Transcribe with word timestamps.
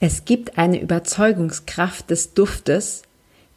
Es 0.00 0.24
gibt 0.24 0.58
eine 0.58 0.80
Überzeugungskraft 0.80 2.10
des 2.10 2.32
Duftes, 2.32 3.02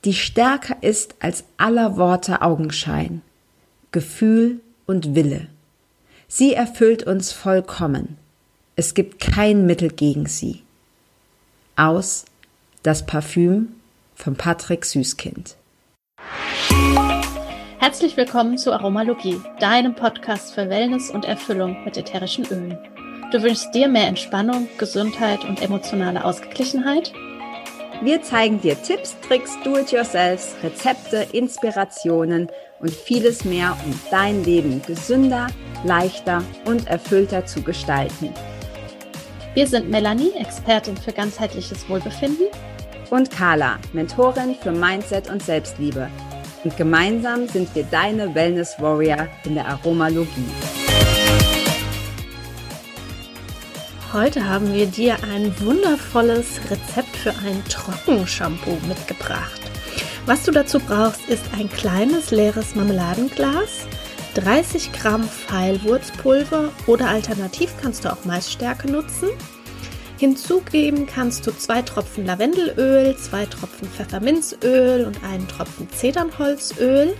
die 0.06 0.14
stärker 0.14 0.82
ist 0.82 1.14
als 1.20 1.44
aller 1.58 1.98
Worte 1.98 2.42
Augenschein, 2.42 3.22
Gefühl 3.92 4.60
und 4.88 5.14
Wille. 5.14 5.48
Sie 6.28 6.56
erfüllt 6.56 7.04
uns 7.04 7.32
vollkommen. 7.32 8.18
Es 8.76 8.96
gibt 8.96 9.20
kein 9.20 9.68
Mittel 9.68 9.90
gegen 9.90 10.26
sie. 10.26 10.64
Aus 11.76 12.26
Das 12.82 13.06
Parfüm 13.06 13.74
von 14.16 14.36
Patrick 14.36 14.86
Süßkind. 14.86 15.56
Herzlich 17.78 18.18
willkommen 18.18 18.58
zu 18.58 18.74
Aromalogie, 18.74 19.40
deinem 19.60 19.94
Podcast 19.94 20.56
für 20.56 20.70
Wellness 20.70 21.12
und 21.12 21.26
Erfüllung 21.26 21.84
mit 21.86 21.98
ätherischen 21.98 22.46
Ölen. 22.48 22.80
Du 23.32 23.42
wünschst 23.42 23.74
dir 23.74 23.88
mehr 23.88 24.08
Entspannung, 24.08 24.68
Gesundheit 24.78 25.46
und 25.46 25.62
emotionale 25.62 26.26
Ausgeglichenheit? 26.26 27.14
Wir 28.02 28.22
zeigen 28.22 28.60
dir 28.60 28.76
Tipps, 28.82 29.16
Tricks, 29.26 29.58
Do-it-yourselfs, 29.64 30.56
Rezepte, 30.62 31.28
Inspirationen 31.32 32.52
und 32.82 32.92
vieles 32.92 33.46
mehr, 33.46 33.78
um 33.86 33.98
dein 34.10 34.44
Leben 34.44 34.82
gesünder, 34.86 35.48
leichter 35.86 36.44
und 36.66 36.88
erfüllter 36.88 37.46
zu 37.46 37.62
gestalten. 37.62 38.34
Wir 39.54 39.66
sind 39.66 39.90
Melanie, 39.90 40.34
Expertin 40.38 40.98
für 40.98 41.14
ganzheitliches 41.14 41.88
Wohlbefinden. 41.88 42.48
Und 43.12 43.32
Carla, 43.32 43.80
Mentorin 43.94 44.56
für 44.56 44.74
Mindset 44.74 45.30
und 45.30 45.42
Selbstliebe. 45.42 46.10
Und 46.66 46.76
gemeinsam 46.76 47.48
sind 47.48 47.74
wir 47.76 47.84
deine 47.84 48.36
Wellness 48.36 48.76
Warrior 48.80 49.30
in 49.46 49.56
der 49.56 49.68
Aromalogie. 49.68 50.81
Heute 54.14 54.46
haben 54.46 54.74
wir 54.74 54.88
dir 54.88 55.16
ein 55.24 55.58
wundervolles 55.62 56.60
Rezept 56.70 57.16
für 57.16 57.30
ein 57.30 57.64
Trockenshampoo 57.70 58.78
mitgebracht. 58.86 59.62
Was 60.26 60.44
du 60.44 60.52
dazu 60.52 60.80
brauchst, 60.80 61.30
ist 61.30 61.46
ein 61.58 61.70
kleines 61.70 62.30
leeres 62.30 62.76
Marmeladenglas, 62.76 63.88
30 64.34 64.92
Gramm 64.92 65.24
Pfeilwurzpulver 65.24 66.72
oder 66.88 67.08
alternativ 67.08 67.74
kannst 67.82 68.04
du 68.04 68.12
auch 68.12 68.26
Maisstärke 68.26 68.92
nutzen. 68.92 69.30
Hinzugeben 70.18 71.06
kannst 71.06 71.48
du 71.48 71.52
zwei 71.52 71.82
Tropfen 71.82 72.26
Lavendelöl, 72.26 73.16
zwei 73.16 73.46
Tropfen 73.46 73.88
Pfefferminzöl 73.88 75.06
und 75.06 75.24
einen 75.24 75.48
Tropfen 75.48 75.90
Zedernholzöl. 75.90 77.16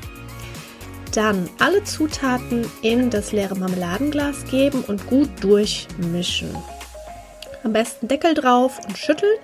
Dann 1.14 1.50
alle 1.58 1.86
Zutaten 1.86 2.66
in 2.82 3.10
das 3.10 3.32
leere 3.32 3.56
Marmeladenglas 3.56 4.44
geben 4.44 4.84
und 4.86 5.08
gut 5.08 5.30
durchmischen. 5.42 6.50
Am 7.64 7.74
besten 7.74 8.08
Deckel 8.08 8.34
drauf 8.34 8.80
und 8.88 8.98
schütteln. 8.98 9.38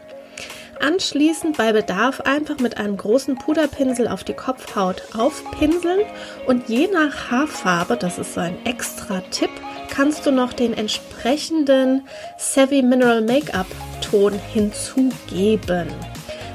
Anschließend 0.80 1.58
bei 1.58 1.74
Bedarf 1.74 2.22
einfach 2.22 2.60
mit 2.60 2.78
einem 2.78 2.98
großen 2.98 3.36
Puderpinsel 3.36 4.08
auf 4.08 4.24
die 4.24 4.34
Kopfhaut 4.34 5.02
aufpinseln 5.16 6.02
und 6.46 6.70
je 6.70 6.88
nach 6.88 7.32
Haarfarbe, 7.32 7.98
das 7.98 8.20
ist 8.20 8.36
so 8.36 8.42
ein 8.42 8.64
extra 8.66 9.22
Tipp, 9.32 9.50
kannst 9.90 10.26
du 10.26 10.32
noch 10.32 10.54
den 10.54 10.76
entsprechenden 10.76 12.08
Savvy 12.38 12.84
Mineral 12.84 13.22
Make-up 13.22 13.66
Ton 14.02 14.34
hinzugeben. 14.54 15.88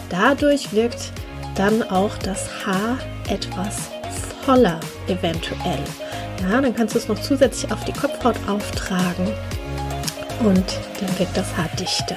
Dadurch 0.09 0.73
wirkt 0.73 1.11
dann 1.57 1.83
auch 1.83 2.17
das 2.19 2.49
Haar 2.65 2.99
etwas 3.29 3.91
voller 4.45 4.79
eventuell. 5.09 5.83
Ja, 6.49 6.61
dann 6.61 6.75
kannst 6.75 6.95
du 6.95 6.99
es 6.99 7.09
noch 7.09 7.21
zusätzlich 7.21 7.73
auf 7.73 7.85
die 7.85 7.93
Kopfhaut 7.93 8.37
auftragen 8.49 9.33
und 10.41 10.79
dann 11.01 11.19
wird 11.19 11.31
das 11.35 11.57
Haar 11.57 11.71
dichter. 11.79 12.17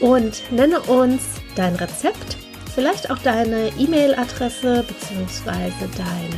und 0.00 0.42
nenne 0.50 0.80
uns 0.80 1.22
dein 1.54 1.76
Rezept, 1.76 2.36
vielleicht 2.74 3.08
auch 3.10 3.18
deine 3.18 3.68
E-Mail-Adresse 3.78 4.84
bzw. 4.86 5.70
dein 5.96 6.32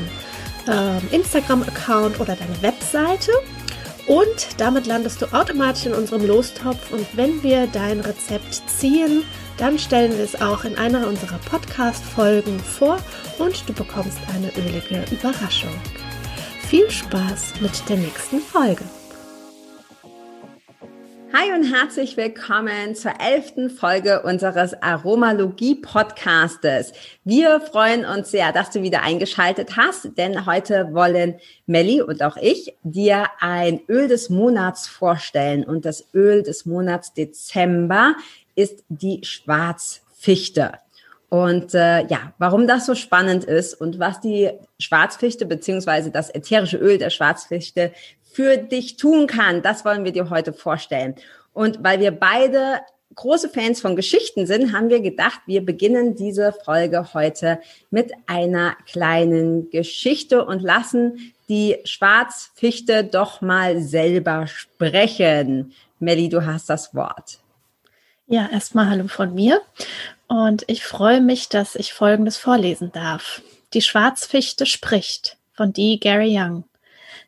äh, 0.69 0.99
Instagram-Account 1.15 2.21
oder 2.21 2.37
deine 2.37 2.61
Webseite. 2.61 3.33
Und 4.07 4.49
damit 4.59 4.87
landest 4.87 5.23
du 5.23 5.27
automatisch 5.33 5.87
in 5.87 5.95
unserem 5.95 6.27
Lostopf 6.27 6.93
und 6.93 7.07
wenn 7.15 7.43
wir 7.43 7.67
dein 7.67 8.01
Rezept 8.01 8.63
ziehen, 8.67 9.25
dann 9.59 9.79
stellen 9.79 10.17
wir 10.17 10.25
es 10.25 10.41
auch 10.41 10.65
in 10.65 10.79
einer 10.79 11.07
unserer 11.07 11.39
Podcast-Folgen 11.51 12.59
vor 12.61 12.99
und 13.39 13.69
du 13.69 13.73
bekommst 13.73 14.19
eine 14.35 14.51
ölige 14.57 15.05
Überraschung. 15.13 15.75
Viel 16.69 16.91
Spaß 16.91 17.61
mit 17.61 17.89
der 17.89 17.97
nächsten 17.97 18.41
Folge. 18.41 18.85
Hi 21.33 21.53
und 21.53 21.65
herzlich 21.65 22.17
willkommen 22.17 22.95
zur 22.95 23.21
elften 23.21 23.69
Folge 23.69 24.23
unseres 24.23 24.81
Aromalogie-Podcastes. 24.81 26.93
Wir 27.25 27.61
freuen 27.61 28.07
uns 28.07 28.31
sehr, 28.31 28.53
dass 28.53 28.71
du 28.71 28.83
wieder 28.83 29.03
eingeschaltet 29.03 29.77
hast, 29.77 30.17
denn 30.17 30.47
heute 30.47 30.89
wollen 30.93 31.35
Melli 31.67 32.01
und 32.01 32.23
auch 32.23 32.39
ich 32.39 32.75
dir 32.83 33.27
ein 33.41 33.81
Öl 33.89 34.09
des 34.09 34.31
Monats 34.31 34.89
vorstellen. 34.89 35.65
Und 35.65 35.85
das 35.85 36.09
Öl 36.15 36.43
des 36.43 36.65
Monats 36.65 37.13
Dezember 37.13 38.15
ist 38.59 38.83
die 38.89 39.21
Schwarzfichte. 39.25 40.73
Und 41.29 41.75
äh, 41.75 42.05
ja, 42.07 42.33
warum 42.39 42.67
das 42.67 42.87
so 42.87 42.97
spannend 42.97 43.45
ist 43.45 43.75
und 43.75 44.01
was 44.01 44.21
die 44.21 44.51
Schwarzfichte 44.81 45.47
beziehungsweise 45.47 46.11
das 46.11 46.35
ätherische 46.35 46.79
Öl 46.79 46.99
der 46.99 47.11
Schwarzfichte 47.11 47.93
für 48.25 48.57
dich 48.57 48.97
tun 48.97 49.29
kann, 49.29 49.63
das 49.63 49.85
wollen 49.85 50.05
wir 50.05 50.13
dir 50.13 50.29
heute 50.29 50.53
vorstellen. 50.53 51.15
Und 51.53 51.85
weil 51.85 52.01
wir 52.01 52.11
beide 52.11 52.81
große 53.15 53.49
Fans 53.49 53.81
von 53.81 53.95
Geschichten 53.95 54.47
sind, 54.47 54.73
haben 54.73 54.89
wir 54.89 55.01
gedacht, 55.01 55.41
wir 55.47 55.65
beginnen 55.65 56.17
diese 56.17 56.53
Folge 56.53 57.15
heute 57.15 57.61
mit 57.91 58.13
einer 58.27 58.77
kleinen 58.91 59.71
Geschichte 59.71 60.45
und 60.45 60.63
lassen 60.63 61.33
die 61.49 61.77
Schwarzfichte 61.85 63.05
doch 63.05 63.41
mal 63.41 63.81
selber 63.81 64.49
sprechen. 64.49 65.73
Melli, 66.01 66.29
du 66.29 66.45
hast 66.45 66.69
das 66.69 66.95
Wort. 66.95 67.39
Ja, 68.31 68.47
erstmal 68.53 68.91
Hallo 68.91 69.09
von 69.09 69.33
mir. 69.33 69.63
Und 70.27 70.63
ich 70.67 70.85
freue 70.85 71.23
mich, 71.23 71.49
dass 71.49 71.75
ich 71.75 71.95
Folgendes 71.95 72.37
vorlesen 72.37 72.93
darf. 72.93 73.41
Die 73.73 73.81
Schwarzfichte 73.81 74.67
spricht 74.67 75.39
von 75.55 75.73
D. 75.73 75.97
Gary 75.97 76.39
Young. 76.39 76.65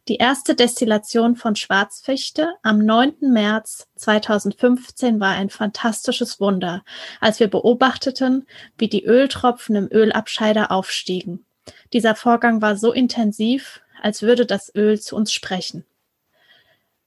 Die 0.08 0.16
erste 0.16 0.54
Destillation 0.54 1.36
von 1.36 1.56
Schwarzfichte 1.56 2.52
am 2.62 2.84
9. 2.84 3.14
März 3.32 3.88
2015 3.96 5.20
war 5.20 5.30
ein 5.30 5.48
fantastisches 5.48 6.38
Wunder, 6.38 6.84
als 7.18 7.40
wir 7.40 7.48
beobachteten, 7.48 8.46
wie 8.76 8.88
die 8.88 9.06
Öltropfen 9.06 9.76
im 9.76 9.88
Ölabscheider 9.90 10.70
aufstiegen. 10.70 11.46
Dieser 11.94 12.14
Vorgang 12.14 12.60
war 12.60 12.76
so 12.76 12.92
intensiv, 12.92 13.80
als 14.02 14.20
würde 14.20 14.44
das 14.44 14.70
Öl 14.74 15.00
zu 15.00 15.16
uns 15.16 15.32
sprechen. 15.32 15.86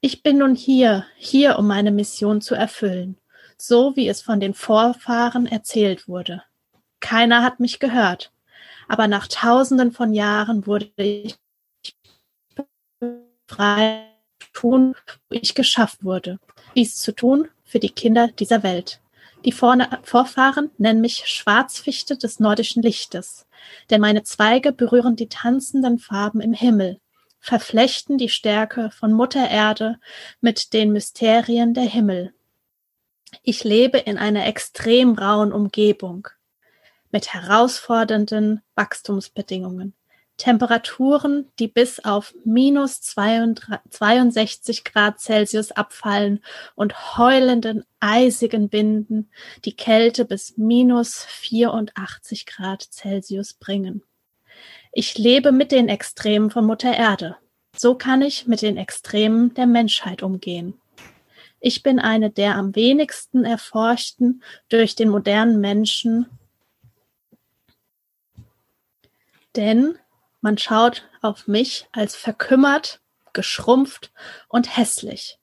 Ich 0.02 0.24
bin 0.24 0.40
nun 0.40 0.56
hier, 0.56 1.06
hier, 1.16 1.60
um 1.60 1.68
meine 1.68 1.92
Mission 1.92 2.42
zu 2.42 2.56
erfüllen 2.56 3.20
so 3.66 3.96
wie 3.96 4.10
es 4.10 4.22
von 4.22 4.42
den 4.42 4.54
Vorfahren 4.54 5.46
erzählt 5.46 6.10
wurde. 6.10 6.44
Keiner 7.00 7.44
hat 7.44 7.62
mich 7.62 7.80
gehört, 7.80 8.34
aber 8.90 9.08
nach 9.08 9.28
tausenden 9.28 9.94
von 9.94 10.14
Jahren 10.14 10.68
wurde 10.68 10.92
ich 10.98 11.38
frei 13.48 14.06
tun, 14.52 14.96
wo 15.30 15.36
ich 15.36 15.56
geschafft 15.56 16.04
wurde, 16.04 16.40
dies 16.76 16.98
zu 16.98 17.14
tun 17.14 17.48
für 17.64 17.80
die 17.80 17.90
Kinder 17.90 18.28
dieser 18.28 18.64
Welt. 18.64 19.00
Die 19.46 19.54
Vorfahren 19.54 20.70
nennen 20.78 21.00
mich 21.00 21.24
Schwarzfichte 21.28 22.18
des 22.18 22.42
nordischen 22.42 22.84
Lichtes, 22.84 23.46
denn 23.90 24.02
meine 24.02 24.24
Zweige 24.24 24.74
berühren 24.74 25.16
die 25.16 25.30
tanzenden 25.30 26.00
Farben 26.00 26.42
im 26.42 26.54
Himmel, 26.54 27.00
verflechten 27.40 28.18
die 28.18 28.30
Stärke 28.30 28.92
von 28.92 29.14
Mutter 29.14 29.50
Erde 29.50 30.00
mit 30.42 30.74
den 30.74 30.92
Mysterien 30.92 31.74
der 31.74 31.84
Himmel. 31.84 32.34
Ich 33.42 33.64
lebe 33.64 33.98
in 33.98 34.18
einer 34.18 34.46
extrem 34.46 35.16
rauen 35.16 35.52
Umgebung 35.52 36.28
mit 37.12 37.34
herausfordernden 37.34 38.62
Wachstumsbedingungen. 38.76 39.94
Temperaturen, 40.38 41.48
die 41.60 41.68
bis 41.68 42.04
auf 42.04 42.34
minus 42.44 43.02
62 43.02 44.84
Grad 44.84 45.20
Celsius 45.20 45.72
abfallen 45.72 46.44
und 46.76 47.18
heulenden, 47.18 47.86
eisigen 48.00 48.68
Binden, 48.68 49.30
die 49.64 49.76
Kälte 49.76 50.26
bis 50.26 50.58
minus 50.58 51.24
84 51.26 52.48
Grad 52.48 52.82
Celsius 52.82 53.54
bringen. 53.54 54.04
Ich 54.92 55.18
lebe 55.18 55.52
mit 55.52 55.72
den 55.72 55.88
Extremen 55.88 56.50
von 56.50 56.66
Mutter 56.66 56.96
Erde. 56.96 57.38
So 57.76 57.96
kann 57.96 58.22
ich 58.22 58.48
mit 58.48 58.62
den 58.62 58.78
Extremen 58.78 59.54
der 59.54 59.68
Menschheit 59.68 60.24
umgehen. 60.24 60.80
Ich 61.66 61.82
bin 61.82 61.98
eine 61.98 62.30
der 62.30 62.58
am 62.58 62.76
wenigsten 62.76 63.46
erforschten 63.46 64.44
durch 64.68 64.96
den 64.96 65.08
modernen 65.08 65.62
Menschen 65.62 66.28
Denn 69.56 69.98
man 70.42 70.58
schaut 70.58 71.08
auf 71.22 71.48
mich 71.48 71.88
als 71.92 72.16
verkümmert, 72.16 73.00
geschrumpft 73.34 74.12
und 74.50 74.76
hässlich. 74.76 75.40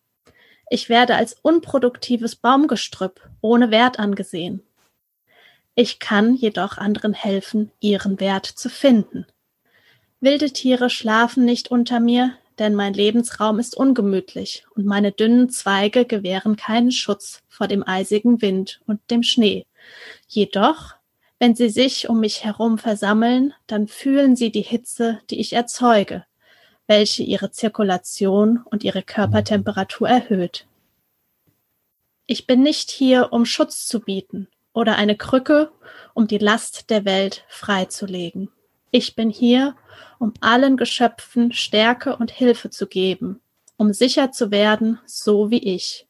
Ich 0.68 0.88
werde 0.88 1.16
als 1.16 1.32
unproduktives 1.40 2.36
Baumgestrüpp 2.36 3.28
ohne 3.40 3.70
Wert 3.70 3.98
angesehen. 3.98 4.62
Ich 5.74 6.00
kann 6.00 6.34
jedoch 6.34 6.76
anderen 6.76 7.14
helfen, 7.14 7.72
ihren 7.80 8.20
Wert 8.20 8.44
zu 8.44 8.68
finden. 8.68 9.26
Wilde 10.20 10.52
Tiere 10.52 10.90
schlafen 10.90 11.44
nicht 11.44 11.70
unter 11.70 11.98
mir, 11.98 12.36
denn 12.60 12.74
mein 12.74 12.92
Lebensraum 12.92 13.58
ist 13.58 13.74
ungemütlich 13.74 14.66
und 14.76 14.84
meine 14.84 15.12
dünnen 15.12 15.48
Zweige 15.48 16.04
gewähren 16.04 16.56
keinen 16.56 16.92
Schutz 16.92 17.42
vor 17.48 17.66
dem 17.66 17.82
eisigen 17.86 18.42
Wind 18.42 18.82
und 18.86 19.00
dem 19.10 19.22
Schnee. 19.22 19.66
Jedoch, 20.28 20.94
wenn 21.38 21.56
sie 21.56 21.70
sich 21.70 22.10
um 22.10 22.20
mich 22.20 22.44
herum 22.44 22.76
versammeln, 22.76 23.54
dann 23.66 23.88
fühlen 23.88 24.36
sie 24.36 24.52
die 24.52 24.60
Hitze, 24.60 25.20
die 25.30 25.40
ich 25.40 25.54
erzeuge, 25.54 26.26
welche 26.86 27.22
ihre 27.22 27.50
Zirkulation 27.50 28.60
und 28.66 28.84
ihre 28.84 29.02
Körpertemperatur 29.02 30.08
erhöht. 30.08 30.66
Ich 32.26 32.46
bin 32.46 32.62
nicht 32.62 32.90
hier, 32.90 33.32
um 33.32 33.46
Schutz 33.46 33.86
zu 33.86 34.00
bieten 34.00 34.48
oder 34.74 34.96
eine 34.96 35.16
Krücke, 35.16 35.72
um 36.12 36.26
die 36.26 36.38
Last 36.38 36.90
der 36.90 37.06
Welt 37.06 37.44
freizulegen. 37.48 38.50
Ich 38.90 39.14
bin 39.14 39.30
hier, 39.30 39.76
um 40.18 40.34
allen 40.40 40.76
Geschöpfen 40.76 41.52
Stärke 41.52 42.16
und 42.16 42.30
Hilfe 42.30 42.70
zu 42.70 42.86
geben, 42.86 43.40
um 43.76 43.92
sicher 43.92 44.32
zu 44.32 44.50
werden, 44.50 44.98
so 45.06 45.50
wie 45.50 45.74
ich. 45.74 46.08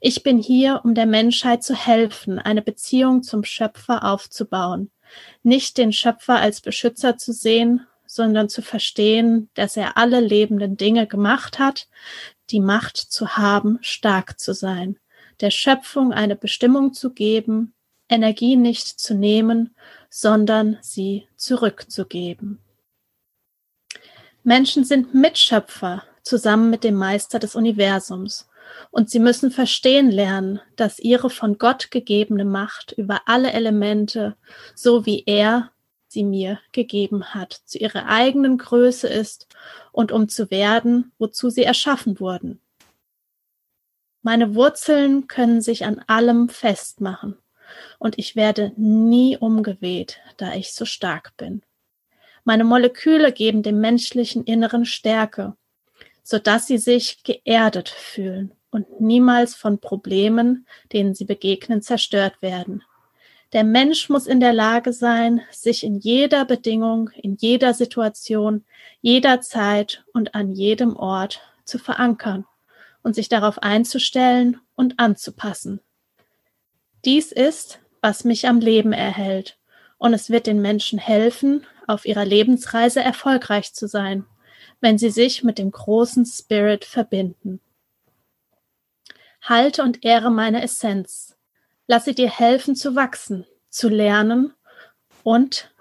Ich 0.00 0.22
bin 0.22 0.38
hier, 0.38 0.80
um 0.84 0.94
der 0.94 1.06
Menschheit 1.06 1.62
zu 1.62 1.74
helfen, 1.74 2.38
eine 2.38 2.62
Beziehung 2.62 3.22
zum 3.22 3.44
Schöpfer 3.44 4.04
aufzubauen, 4.04 4.90
nicht 5.42 5.76
den 5.76 5.92
Schöpfer 5.92 6.36
als 6.36 6.60
Beschützer 6.62 7.18
zu 7.18 7.32
sehen, 7.32 7.86
sondern 8.06 8.48
zu 8.48 8.62
verstehen, 8.62 9.50
dass 9.54 9.76
er 9.76 9.96
alle 9.96 10.20
lebenden 10.20 10.76
Dinge 10.76 11.06
gemacht 11.06 11.58
hat, 11.58 11.88
die 12.50 12.60
Macht 12.60 12.96
zu 12.96 13.36
haben, 13.36 13.78
stark 13.82 14.40
zu 14.40 14.54
sein, 14.54 14.98
der 15.40 15.50
Schöpfung 15.50 16.12
eine 16.12 16.36
Bestimmung 16.36 16.94
zu 16.94 17.12
geben, 17.12 17.74
Energie 18.08 18.56
nicht 18.56 19.00
zu 19.00 19.14
nehmen, 19.14 19.74
sondern 20.14 20.76
sie 20.82 21.26
zurückzugeben. 21.36 22.58
Menschen 24.42 24.84
sind 24.84 25.14
Mitschöpfer 25.14 26.02
zusammen 26.22 26.68
mit 26.68 26.84
dem 26.84 26.96
Meister 26.96 27.38
des 27.38 27.56
Universums 27.56 28.46
und 28.90 29.08
sie 29.08 29.20
müssen 29.20 29.50
verstehen 29.50 30.10
lernen, 30.10 30.60
dass 30.76 30.98
ihre 30.98 31.30
von 31.30 31.56
Gott 31.56 31.90
gegebene 31.90 32.44
Macht 32.44 32.92
über 32.92 33.22
alle 33.24 33.52
Elemente, 33.52 34.36
so 34.74 35.06
wie 35.06 35.22
er 35.24 35.70
sie 36.08 36.24
mir 36.24 36.60
gegeben 36.72 37.32
hat, 37.32 37.62
zu 37.64 37.78
ihrer 37.78 38.04
eigenen 38.04 38.58
Größe 38.58 39.08
ist 39.08 39.48
und 39.92 40.12
um 40.12 40.28
zu 40.28 40.50
werden, 40.50 41.12
wozu 41.18 41.48
sie 41.48 41.62
erschaffen 41.62 42.20
wurden. 42.20 42.60
Meine 44.20 44.54
Wurzeln 44.54 45.26
können 45.26 45.62
sich 45.62 45.86
an 45.86 46.04
allem 46.06 46.50
festmachen 46.50 47.38
und 47.98 48.18
ich 48.18 48.36
werde 48.36 48.72
nie 48.76 49.36
umgeweht, 49.36 50.18
da 50.36 50.54
ich 50.54 50.72
so 50.72 50.84
stark 50.84 51.36
bin. 51.36 51.62
Meine 52.44 52.64
Moleküle 52.64 53.32
geben 53.32 53.62
dem 53.62 53.80
menschlichen 53.80 54.44
Inneren 54.44 54.84
Stärke, 54.84 55.54
so 56.22 56.38
dass 56.38 56.66
sie 56.66 56.78
sich 56.78 57.22
geerdet 57.22 57.88
fühlen 57.88 58.52
und 58.70 59.00
niemals 59.00 59.54
von 59.54 59.78
Problemen, 59.78 60.66
denen 60.92 61.14
sie 61.14 61.24
begegnen, 61.24 61.82
zerstört 61.82 62.40
werden. 62.42 62.82
Der 63.52 63.64
Mensch 63.64 64.08
muss 64.08 64.26
in 64.26 64.40
der 64.40 64.54
Lage 64.54 64.94
sein, 64.94 65.42
sich 65.50 65.84
in 65.84 65.98
jeder 65.98 66.46
Bedingung, 66.46 67.10
in 67.10 67.36
jeder 67.36 67.74
Situation, 67.74 68.64
jederzeit 69.02 70.04
und 70.14 70.34
an 70.34 70.52
jedem 70.52 70.96
Ort 70.96 71.42
zu 71.64 71.78
verankern 71.78 72.46
und 73.02 73.14
sich 73.14 73.28
darauf 73.28 73.58
einzustellen 73.62 74.58
und 74.74 74.98
anzupassen. 74.98 75.80
Dies 77.04 77.32
ist, 77.32 77.80
was 78.00 78.24
mich 78.24 78.46
am 78.46 78.60
Leben 78.60 78.92
erhält, 78.92 79.58
und 79.98 80.14
es 80.14 80.30
wird 80.30 80.46
den 80.46 80.60
Menschen 80.60 80.98
helfen, 80.98 81.66
auf 81.86 82.04
ihrer 82.04 82.24
Lebensreise 82.24 83.00
erfolgreich 83.00 83.72
zu 83.72 83.86
sein, 83.88 84.24
wenn 84.80 84.98
sie 84.98 85.10
sich 85.10 85.42
mit 85.42 85.58
dem 85.58 85.70
großen 85.70 86.24
Spirit 86.26 86.84
verbinden. 86.84 87.60
Halte 89.42 89.82
und 89.82 90.04
ehre 90.04 90.30
meine 90.30 90.62
Essenz. 90.62 91.36
Lass 91.86 92.04
sie 92.04 92.14
dir 92.14 92.30
helfen 92.30 92.76
zu 92.76 92.94
wachsen, 92.94 93.46
zu 93.68 93.88
lernen 93.88 94.54
und 95.24 95.72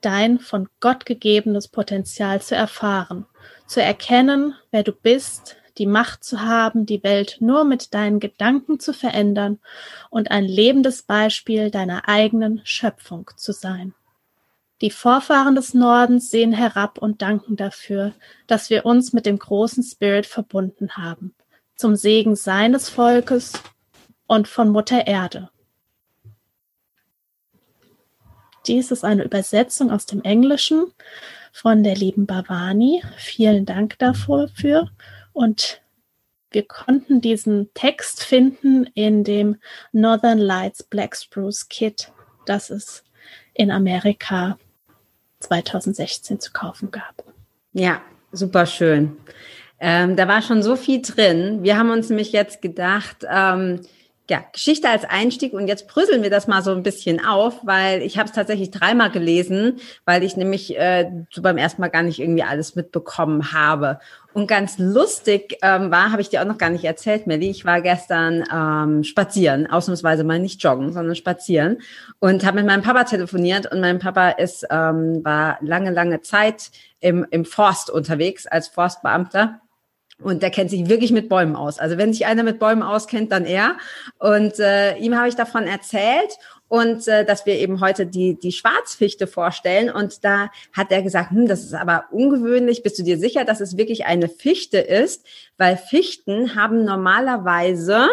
dein 0.00 0.38
von 0.38 0.68
Gott 0.80 1.06
gegebenes 1.06 1.68
Potenzial 1.68 2.40
zu 2.40 2.54
erfahren, 2.54 3.26
zu 3.66 3.82
erkennen, 3.82 4.54
wer 4.70 4.84
du 4.84 4.92
bist, 4.92 5.56
die 5.78 5.86
Macht 5.86 6.24
zu 6.24 6.42
haben, 6.42 6.86
die 6.86 7.02
Welt 7.02 7.38
nur 7.40 7.64
mit 7.64 7.94
deinen 7.94 8.20
Gedanken 8.20 8.80
zu 8.80 8.92
verändern 8.92 9.58
und 10.10 10.30
ein 10.30 10.44
lebendes 10.44 11.02
Beispiel 11.02 11.70
deiner 11.70 12.08
eigenen 12.08 12.60
Schöpfung 12.64 13.30
zu 13.36 13.52
sein. 13.52 13.94
Die 14.80 14.90
Vorfahren 14.90 15.54
des 15.54 15.74
Nordens 15.74 16.30
sehen 16.30 16.52
herab 16.52 16.98
und 16.98 17.22
danken 17.22 17.56
dafür, 17.56 18.12
dass 18.46 18.70
wir 18.70 18.86
uns 18.86 19.12
mit 19.12 19.26
dem 19.26 19.38
großen 19.38 19.82
Spirit 19.82 20.26
verbunden 20.26 20.96
haben, 20.96 21.34
zum 21.74 21.96
Segen 21.96 22.36
seines 22.36 22.88
Volkes 22.88 23.54
und 24.26 24.46
von 24.46 24.68
Mutter 24.68 25.06
Erde. 25.06 25.50
Dies 28.66 28.90
ist 28.90 29.04
eine 29.04 29.24
Übersetzung 29.24 29.90
aus 29.90 30.06
dem 30.06 30.22
Englischen 30.22 30.92
von 31.52 31.82
der 31.82 31.96
lieben 31.96 32.26
Bhavani. 32.26 33.02
Vielen 33.16 33.66
Dank 33.66 33.98
dafür. 33.98 34.90
Und 35.32 35.80
wir 36.50 36.66
konnten 36.66 37.20
diesen 37.20 37.70
Text 37.74 38.24
finden 38.24 38.84
in 38.94 39.24
dem 39.24 39.56
Northern 39.92 40.38
Lights 40.38 40.82
Black 40.82 41.16
Spruce 41.16 41.68
Kit, 41.68 42.12
das 42.46 42.70
es 42.70 43.04
in 43.54 43.70
Amerika 43.70 44.58
2016 45.40 46.40
zu 46.40 46.52
kaufen 46.52 46.90
gab. 46.90 47.24
Ja, 47.72 48.00
super 48.32 48.66
schön. 48.66 49.16
Ähm, 49.80 50.16
da 50.16 50.26
war 50.26 50.42
schon 50.42 50.62
so 50.62 50.74
viel 50.74 51.02
drin. 51.02 51.62
Wir 51.62 51.76
haben 51.76 51.90
uns 51.90 52.08
nämlich 52.08 52.32
jetzt 52.32 52.62
gedacht, 52.62 53.24
ähm, 53.30 53.82
ja, 54.30 54.44
Geschichte 54.52 54.88
als 54.88 55.04
Einstieg. 55.04 55.52
Und 55.54 55.68
jetzt 55.68 55.88
brüsseln 55.88 56.22
wir 56.22 56.30
das 56.30 56.46
mal 56.46 56.62
so 56.62 56.70
ein 56.72 56.82
bisschen 56.82 57.24
auf, 57.24 57.60
weil 57.64 58.02
ich 58.02 58.18
habe 58.18 58.28
es 58.28 58.34
tatsächlich 58.34 58.70
dreimal 58.70 59.10
gelesen, 59.10 59.78
weil 60.04 60.22
ich 60.22 60.36
nämlich 60.36 60.78
äh, 60.78 61.10
so 61.30 61.40
beim 61.40 61.56
ersten 61.56 61.80
Mal 61.80 61.88
gar 61.88 62.02
nicht 62.02 62.18
irgendwie 62.18 62.42
alles 62.42 62.74
mitbekommen 62.74 63.52
habe. 63.52 64.00
Und 64.34 64.46
ganz 64.46 64.78
lustig 64.78 65.56
ähm, 65.62 65.90
war, 65.90 66.12
habe 66.12 66.20
ich 66.20 66.28
dir 66.28 66.42
auch 66.42 66.46
noch 66.46 66.58
gar 66.58 66.68
nicht 66.70 66.84
erzählt, 66.84 67.26
Melly, 67.26 67.50
ich 67.50 67.64
war 67.64 67.80
gestern 67.80 68.44
ähm, 68.52 69.02
spazieren, 69.02 69.66
ausnahmsweise 69.66 70.22
mal 70.22 70.38
nicht 70.38 70.62
joggen, 70.62 70.92
sondern 70.92 71.16
spazieren 71.16 71.78
und 72.20 72.44
habe 72.44 72.58
mit 72.58 72.66
meinem 72.66 72.82
Papa 72.82 73.04
telefoniert. 73.04 73.72
Und 73.72 73.80
mein 73.80 73.98
Papa 73.98 74.30
ist 74.30 74.66
ähm, 74.70 75.24
war 75.24 75.58
lange, 75.62 75.90
lange 75.90 76.20
Zeit 76.20 76.70
im, 77.00 77.26
im 77.30 77.44
Forst 77.46 77.90
unterwegs 77.90 78.46
als 78.46 78.68
Forstbeamter 78.68 79.60
und 80.20 80.42
der 80.42 80.50
kennt 80.50 80.70
sich 80.70 80.88
wirklich 80.88 81.12
mit 81.12 81.28
Bäumen 81.28 81.56
aus. 81.56 81.78
Also 81.78 81.96
wenn 81.96 82.12
sich 82.12 82.26
einer 82.26 82.42
mit 82.42 82.58
Bäumen 82.58 82.82
auskennt, 82.82 83.30
dann 83.30 83.44
er. 83.44 83.76
Und 84.18 84.58
äh, 84.58 84.96
ihm 84.96 85.16
habe 85.16 85.28
ich 85.28 85.36
davon 85.36 85.64
erzählt 85.64 86.38
und 86.68 87.06
äh, 87.08 87.24
dass 87.24 87.46
wir 87.46 87.54
eben 87.54 87.80
heute 87.80 88.06
die, 88.06 88.38
die 88.38 88.52
Schwarzfichte 88.52 89.26
vorstellen. 89.26 89.90
Und 89.90 90.24
da 90.24 90.50
hat 90.72 90.90
er 90.90 91.02
gesagt, 91.02 91.30
hm, 91.30 91.46
das 91.46 91.64
ist 91.64 91.74
aber 91.74 92.06
ungewöhnlich. 92.10 92.82
Bist 92.82 92.98
du 92.98 93.02
dir 93.02 93.18
sicher, 93.18 93.44
dass 93.44 93.60
es 93.60 93.76
wirklich 93.76 94.06
eine 94.06 94.28
Fichte 94.28 94.78
ist? 94.78 95.24
Weil 95.56 95.76
Fichten 95.76 96.54
haben 96.54 96.84
normalerweise 96.84 98.08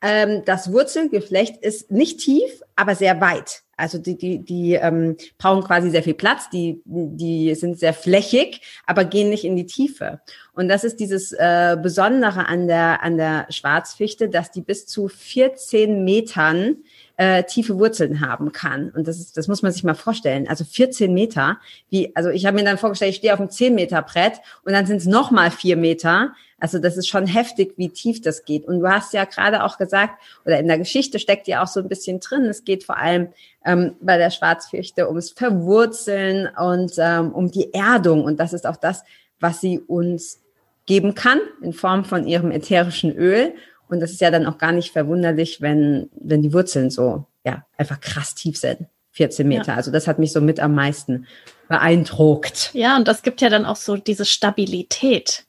ähm, 0.00 0.42
das 0.44 0.72
Wurzelgeflecht 0.72 1.62
ist 1.62 1.90
nicht 1.90 2.20
tief, 2.20 2.62
aber 2.76 2.94
sehr 2.94 3.20
weit. 3.20 3.61
Also 3.76 3.98
die, 3.98 4.16
die, 4.16 4.38
die 4.38 4.74
ähm, 4.74 5.16
brauchen 5.38 5.64
quasi 5.64 5.90
sehr 5.90 6.02
viel 6.02 6.14
Platz, 6.14 6.50
die, 6.50 6.82
die 6.84 7.54
sind 7.54 7.78
sehr 7.78 7.94
flächig, 7.94 8.60
aber 8.86 9.04
gehen 9.04 9.30
nicht 9.30 9.44
in 9.44 9.56
die 9.56 9.66
Tiefe. 9.66 10.20
Und 10.52 10.68
das 10.68 10.84
ist 10.84 11.00
dieses 11.00 11.32
äh, 11.32 11.76
Besondere 11.82 12.46
an 12.46 12.66
der, 12.66 13.02
an 13.02 13.16
der 13.16 13.46
Schwarzfichte, 13.50 14.28
dass 14.28 14.50
die 14.50 14.60
bis 14.60 14.86
zu 14.86 15.08
14 15.08 16.04
Metern 16.04 16.76
äh, 17.22 17.44
tiefe 17.44 17.78
Wurzeln 17.78 18.20
haben 18.20 18.50
kann. 18.50 18.90
Und 18.90 19.06
das 19.06 19.20
ist, 19.20 19.36
das 19.36 19.46
muss 19.46 19.62
man 19.62 19.70
sich 19.70 19.84
mal 19.84 19.94
vorstellen. 19.94 20.48
Also 20.48 20.64
14 20.64 21.14
Meter, 21.14 21.58
wie, 21.88 22.10
also 22.16 22.30
ich 22.30 22.46
habe 22.46 22.56
mir 22.56 22.64
dann 22.64 22.78
vorgestellt, 22.78 23.10
ich 23.10 23.18
stehe 23.18 23.32
auf 23.32 23.38
einem 23.38 23.48
10 23.48 23.76
Meter 23.76 24.02
Brett 24.02 24.40
und 24.64 24.72
dann 24.72 24.86
sind 24.86 24.96
es 24.96 25.06
nochmal 25.06 25.52
vier 25.52 25.76
Meter. 25.76 26.32
Also 26.58 26.80
das 26.80 26.96
ist 26.96 27.06
schon 27.06 27.26
heftig, 27.26 27.74
wie 27.76 27.90
tief 27.90 28.22
das 28.22 28.44
geht. 28.44 28.64
Und 28.64 28.80
du 28.80 28.88
hast 28.88 29.12
ja 29.12 29.24
gerade 29.24 29.62
auch 29.62 29.78
gesagt, 29.78 30.20
oder 30.44 30.58
in 30.58 30.66
der 30.66 30.78
Geschichte 30.78 31.20
steckt 31.20 31.46
ja 31.46 31.62
auch 31.62 31.68
so 31.68 31.78
ein 31.78 31.88
bisschen 31.88 32.18
drin, 32.18 32.46
es 32.46 32.64
geht 32.64 32.82
vor 32.82 32.96
allem 32.96 33.28
ähm, 33.64 33.94
bei 34.00 34.18
der 34.18 34.30
Schwarzfichte 34.30 35.06
ums 35.06 35.30
Verwurzeln 35.30 36.48
und 36.56 36.94
ähm, 36.98 37.30
um 37.30 37.52
die 37.52 37.72
Erdung. 37.72 38.24
Und 38.24 38.40
das 38.40 38.52
ist 38.52 38.66
auch 38.66 38.76
das, 38.76 39.04
was 39.38 39.60
sie 39.60 39.78
uns 39.78 40.40
geben 40.86 41.14
kann 41.14 41.38
in 41.62 41.72
Form 41.72 42.04
von 42.04 42.26
ihrem 42.26 42.50
ätherischen 42.50 43.14
Öl. 43.14 43.54
Und 43.92 44.00
das 44.00 44.10
ist 44.10 44.22
ja 44.22 44.30
dann 44.30 44.46
auch 44.46 44.56
gar 44.56 44.72
nicht 44.72 44.90
verwunderlich, 44.90 45.60
wenn, 45.60 46.08
wenn 46.18 46.40
die 46.40 46.54
Wurzeln 46.54 46.88
so, 46.88 47.26
ja, 47.44 47.66
einfach 47.76 48.00
krass 48.00 48.34
tief 48.34 48.56
sind. 48.56 48.86
14 49.10 49.46
Meter. 49.46 49.72
Ja. 49.72 49.74
Also 49.74 49.90
das 49.90 50.08
hat 50.08 50.18
mich 50.18 50.32
so 50.32 50.40
mit 50.40 50.60
am 50.60 50.74
meisten 50.74 51.26
beeindruckt. 51.68 52.70
Ja, 52.72 52.96
und 52.96 53.06
das 53.06 53.20
gibt 53.20 53.42
ja 53.42 53.50
dann 53.50 53.66
auch 53.66 53.76
so 53.76 53.98
diese 53.98 54.24
Stabilität. 54.24 55.44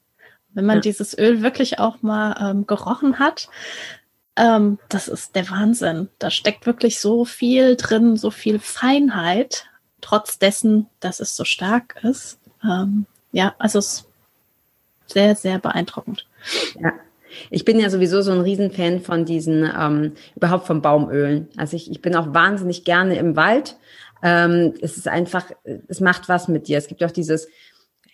Wenn 0.52 0.66
man 0.66 0.76
ja. 0.76 0.80
dieses 0.82 1.16
Öl 1.16 1.40
wirklich 1.40 1.78
auch 1.78 2.02
mal 2.02 2.36
ähm, 2.38 2.66
gerochen 2.66 3.18
hat, 3.18 3.48
ähm, 4.36 4.78
das 4.90 5.08
ist 5.08 5.34
der 5.36 5.48
Wahnsinn. 5.48 6.10
Da 6.18 6.30
steckt 6.30 6.66
wirklich 6.66 7.00
so 7.00 7.24
viel 7.24 7.76
drin, 7.76 8.18
so 8.18 8.30
viel 8.30 8.58
Feinheit, 8.58 9.70
trotz 10.02 10.38
dessen, 10.38 10.90
dass 11.00 11.18
es 11.18 11.34
so 11.34 11.46
stark 11.46 11.96
ist. 12.02 12.38
Ähm, 12.62 13.06
ja, 13.32 13.54
also 13.58 13.78
es 13.78 13.86
ist 13.86 14.06
sehr, 15.06 15.34
sehr 15.34 15.58
beeindruckend. 15.58 16.26
Ja. 16.78 16.92
Ich 17.50 17.64
bin 17.64 17.78
ja 17.78 17.90
sowieso 17.90 18.22
so 18.22 18.32
ein 18.32 18.40
Riesenfan 18.40 19.00
von 19.00 19.24
diesen, 19.24 19.70
ähm, 19.78 20.12
überhaupt 20.36 20.66
von 20.66 20.82
Baumölen. 20.82 21.48
Also 21.56 21.76
ich, 21.76 21.90
ich 21.90 22.02
bin 22.02 22.14
auch 22.16 22.34
wahnsinnig 22.34 22.84
gerne 22.84 23.16
im 23.16 23.36
Wald. 23.36 23.76
Ähm, 24.22 24.74
es 24.80 24.96
ist 24.96 25.08
einfach, 25.08 25.50
es 25.88 26.00
macht 26.00 26.28
was 26.28 26.48
mit 26.48 26.68
dir. 26.68 26.78
Es 26.78 26.88
gibt 26.88 27.02
auch 27.04 27.10
dieses, 27.10 27.48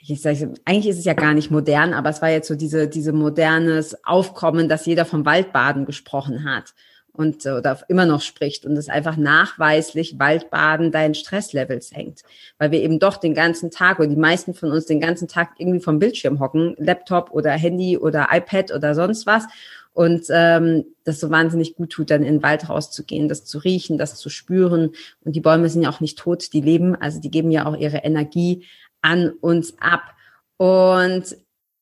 ich 0.01 0.21
sage, 0.21 0.55
eigentlich 0.65 0.89
ist 0.89 0.99
es 0.99 1.05
ja 1.05 1.15
gar 1.15 1.35
nicht 1.35 1.51
modern, 1.51 1.93
aber 1.95 2.11
es 2.11 2.23
war 2.23 2.31
jetzt 2.31 2.49
so 2.49 2.55
diese, 2.55 2.89
diese 2.89 3.13
modernes 3.13 4.05
Aufkommen, 4.05 4.69
dass 4.69 4.87
jeder 4.87 5.05
vom 5.05 5.25
Waldbaden 5.25 5.85
gesprochen 5.85 6.45
hat 6.45 6.75
und 7.21 7.45
oder 7.45 7.79
immer 7.89 8.07
noch 8.07 8.23
spricht 8.23 8.65
und 8.65 8.79
es 8.79 8.89
einfach 8.89 9.19
nachweislich 9.19 10.19
Waldbaden 10.19 10.91
deinen 10.91 11.15
Stresslevel 11.15 11.83
senkt, 11.83 12.23
weil 12.57 12.71
wir 12.71 12.81
eben 12.81 12.99
doch 12.99 13.19
den 13.19 13.35
ganzen 13.35 13.71
Tag 13.71 13.99
oder 13.99 14.09
die 14.09 14.17
meisten 14.17 14.55
von 14.55 14.73
uns 14.73 14.87
den 14.87 15.01
ganzen 15.01 15.29
Tag 15.29 15.51
irgendwie 15.59 15.81
vom 15.81 15.99
Bildschirm 15.99 16.41
hocken, 16.41 16.75
Laptop 16.79 17.31
oder 17.31 17.51
Handy 17.51 17.99
oder 17.99 18.29
iPad 18.33 18.73
oder 18.73 18.95
sonst 18.95 19.27
was. 19.27 19.45
Und 19.93 20.29
ähm, 20.31 20.87
das 21.05 21.21
so 21.21 21.29
wahnsinnig 21.29 21.75
gut 21.75 21.91
tut, 21.91 22.11
dann 22.11 22.23
in 22.23 22.37
den 22.37 22.43
Wald 22.43 22.71
rauszugehen, 22.71 23.29
das 23.29 23.45
zu 23.45 23.59
riechen, 23.59 23.99
das 23.99 24.17
zu 24.17 24.31
spüren. 24.31 24.93
Und 25.23 25.37
die 25.37 25.41
Bäume 25.41 25.69
sind 25.69 25.83
ja 25.83 25.91
auch 25.91 26.01
nicht 26.01 26.19
tot, 26.19 26.55
die 26.55 26.63
leben, 26.63 26.97
also 26.97 27.21
die 27.21 27.31
geben 27.31 27.51
ja 27.51 27.67
auch 27.67 27.77
ihre 27.77 27.99
Energie 27.99 28.65
an 29.03 29.31
uns 29.43 29.75
ab. 29.79 30.15
Und 30.57 31.37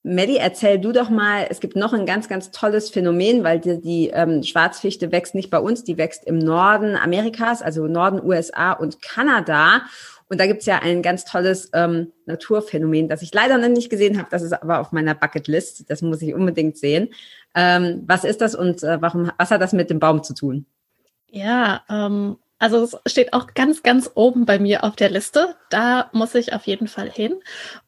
Melly, 0.08 0.36
erzähl 0.36 0.78
du 0.78 0.92
doch 0.92 1.10
mal, 1.10 1.46
es 1.50 1.60
gibt 1.60 1.76
noch 1.76 1.92
ein 1.92 2.06
ganz, 2.06 2.28
ganz 2.28 2.50
tolles 2.50 2.88
Phänomen, 2.88 3.44
weil 3.44 3.60
die, 3.60 3.80
die 3.80 4.08
ähm, 4.08 4.42
Schwarzfichte 4.42 5.12
wächst 5.12 5.34
nicht 5.34 5.50
bei 5.50 5.58
uns, 5.58 5.84
die 5.84 5.98
wächst 5.98 6.24
im 6.24 6.38
Norden 6.38 6.96
Amerikas, 6.96 7.60
also 7.60 7.86
Norden 7.86 8.24
USA 8.24 8.72
und 8.72 9.02
Kanada. 9.02 9.82
Und 10.30 10.40
da 10.40 10.46
gibt's 10.46 10.66
ja 10.66 10.78
ein 10.78 11.02
ganz 11.02 11.24
tolles 11.24 11.70
ähm, 11.74 12.12
Naturphänomen, 12.24 13.08
das 13.08 13.22
ich 13.22 13.32
leider 13.34 13.58
noch 13.58 13.68
nicht 13.68 13.90
gesehen 13.90 14.18
habe. 14.18 14.28
Das 14.30 14.42
ist 14.42 14.52
aber 14.52 14.80
auf 14.80 14.92
meiner 14.92 15.14
Bucketlist. 15.14 15.90
Das 15.90 16.00
muss 16.00 16.22
ich 16.22 16.34
unbedingt 16.34 16.78
sehen. 16.78 17.08
Ähm, 17.54 18.02
was 18.06 18.24
ist 18.24 18.40
das 18.40 18.54
und 18.54 18.82
äh, 18.82 19.00
warum, 19.02 19.30
was 19.36 19.50
hat 19.50 19.60
das 19.60 19.72
mit 19.72 19.90
dem 19.90 20.00
Baum 20.00 20.22
zu 20.22 20.34
tun? 20.34 20.66
Ja, 21.30 21.82
ähm, 21.90 22.36
also 22.58 22.88
es 23.04 23.12
steht 23.12 23.32
auch 23.32 23.54
ganz, 23.54 23.82
ganz 23.82 24.10
oben 24.14 24.44
bei 24.44 24.58
mir 24.58 24.82
auf 24.82 24.96
der 24.96 25.10
Liste. 25.10 25.54
Da 25.70 26.10
muss 26.12 26.34
ich 26.34 26.52
auf 26.52 26.66
jeden 26.66 26.88
Fall 26.88 27.10
hin. 27.10 27.40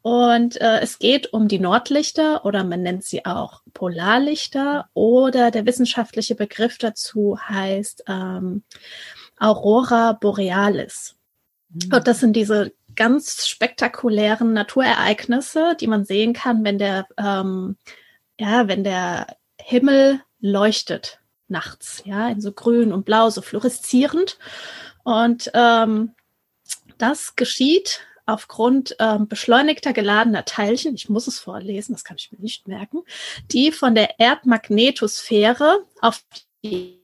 Und 0.02 0.60
äh, 0.60 0.80
es 0.80 0.98
geht 0.98 1.32
um 1.32 1.48
die 1.48 1.58
Nordlichter 1.58 2.44
oder 2.44 2.62
man 2.62 2.82
nennt 2.82 3.04
sie 3.04 3.24
auch 3.26 3.62
Polarlichter 3.74 4.88
oder 4.94 5.50
der 5.50 5.66
wissenschaftliche 5.66 6.36
Begriff 6.36 6.78
dazu 6.78 7.36
heißt 7.48 8.04
ähm, 8.06 8.62
Aurora 9.38 10.12
Borealis. 10.12 11.16
Mhm. 11.70 11.92
Und 11.92 12.06
das 12.06 12.20
sind 12.20 12.34
diese 12.34 12.72
ganz 12.94 13.48
spektakulären 13.48 14.52
Naturereignisse, 14.52 15.76
die 15.80 15.86
man 15.88 16.04
sehen 16.04 16.32
kann, 16.32 16.64
wenn 16.64 16.78
der, 16.78 17.06
ähm, 17.16 17.76
ja, 18.38 18.68
wenn 18.68 18.84
der 18.84 19.36
Himmel 19.60 20.20
leuchtet 20.40 21.19
nachts, 21.50 22.02
ja, 22.04 22.28
in 22.28 22.40
so 22.40 22.52
grün 22.52 22.92
und 22.92 23.04
blau, 23.04 23.30
so 23.30 23.42
fluoreszierend. 23.42 24.38
Und 25.02 25.50
ähm, 25.54 26.14
das 26.99 27.37
geschieht 27.37 28.00
aufgrund 28.26 28.97
ähm, 28.99 29.28
beschleunigter 29.28 29.92
geladener 29.92 30.45
Teilchen, 30.45 30.95
ich 30.95 31.09
muss 31.09 31.26
es 31.26 31.40
vorlesen, 31.40 31.92
das 31.95 32.04
kann 32.04 32.16
ich 32.16 32.30
mir 32.30 32.38
nicht 32.38 32.69
merken, 32.69 33.02
die 33.50 33.73
von 33.73 33.95
der 33.95 34.21
Erdmagnetosphäre 34.21 35.85
auf 36.00 36.23
die 36.62 37.00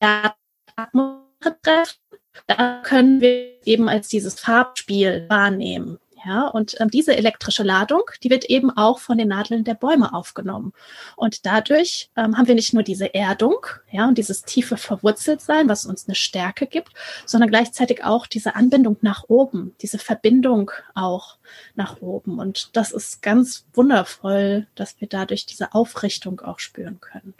Erdatmosphäre 0.00 1.26
treffen. 1.62 1.98
Da 2.46 2.82
können 2.82 3.20
wir 3.20 3.66
eben 3.66 3.88
als 3.88 4.08
dieses 4.08 4.38
Farbspiel 4.40 5.26
wahrnehmen. 5.28 5.98
Ja, 6.26 6.48
und 6.48 6.74
ähm, 6.80 6.90
diese 6.90 7.16
elektrische 7.16 7.62
Ladung, 7.62 8.02
die 8.24 8.30
wird 8.30 8.46
eben 8.46 8.76
auch 8.76 8.98
von 8.98 9.16
den 9.16 9.28
Nadeln 9.28 9.62
der 9.62 9.74
Bäume 9.74 10.12
aufgenommen. 10.12 10.72
Und 11.14 11.46
dadurch 11.46 12.10
ähm, 12.16 12.36
haben 12.36 12.48
wir 12.48 12.56
nicht 12.56 12.74
nur 12.74 12.82
diese 12.82 13.14
Erdung, 13.14 13.64
ja, 13.92 14.08
und 14.08 14.18
dieses 14.18 14.42
tiefe 14.42 14.76
Verwurzeltsein, 14.76 15.68
was 15.68 15.86
uns 15.86 16.08
eine 16.08 16.16
Stärke 16.16 16.66
gibt, 16.66 16.92
sondern 17.26 17.48
gleichzeitig 17.48 18.02
auch 18.02 18.26
diese 18.26 18.56
Anbindung 18.56 18.96
nach 19.02 19.24
oben, 19.28 19.76
diese 19.82 19.98
Verbindung 19.98 20.72
auch 20.94 21.36
nach 21.76 22.00
oben. 22.00 22.40
Und 22.40 22.70
das 22.76 22.90
ist 22.90 23.22
ganz 23.22 23.64
wundervoll, 23.72 24.66
dass 24.74 25.00
wir 25.00 25.06
dadurch 25.06 25.46
diese 25.46 25.74
Aufrichtung 25.74 26.40
auch 26.40 26.58
spüren 26.58 26.98
können. 27.00 27.34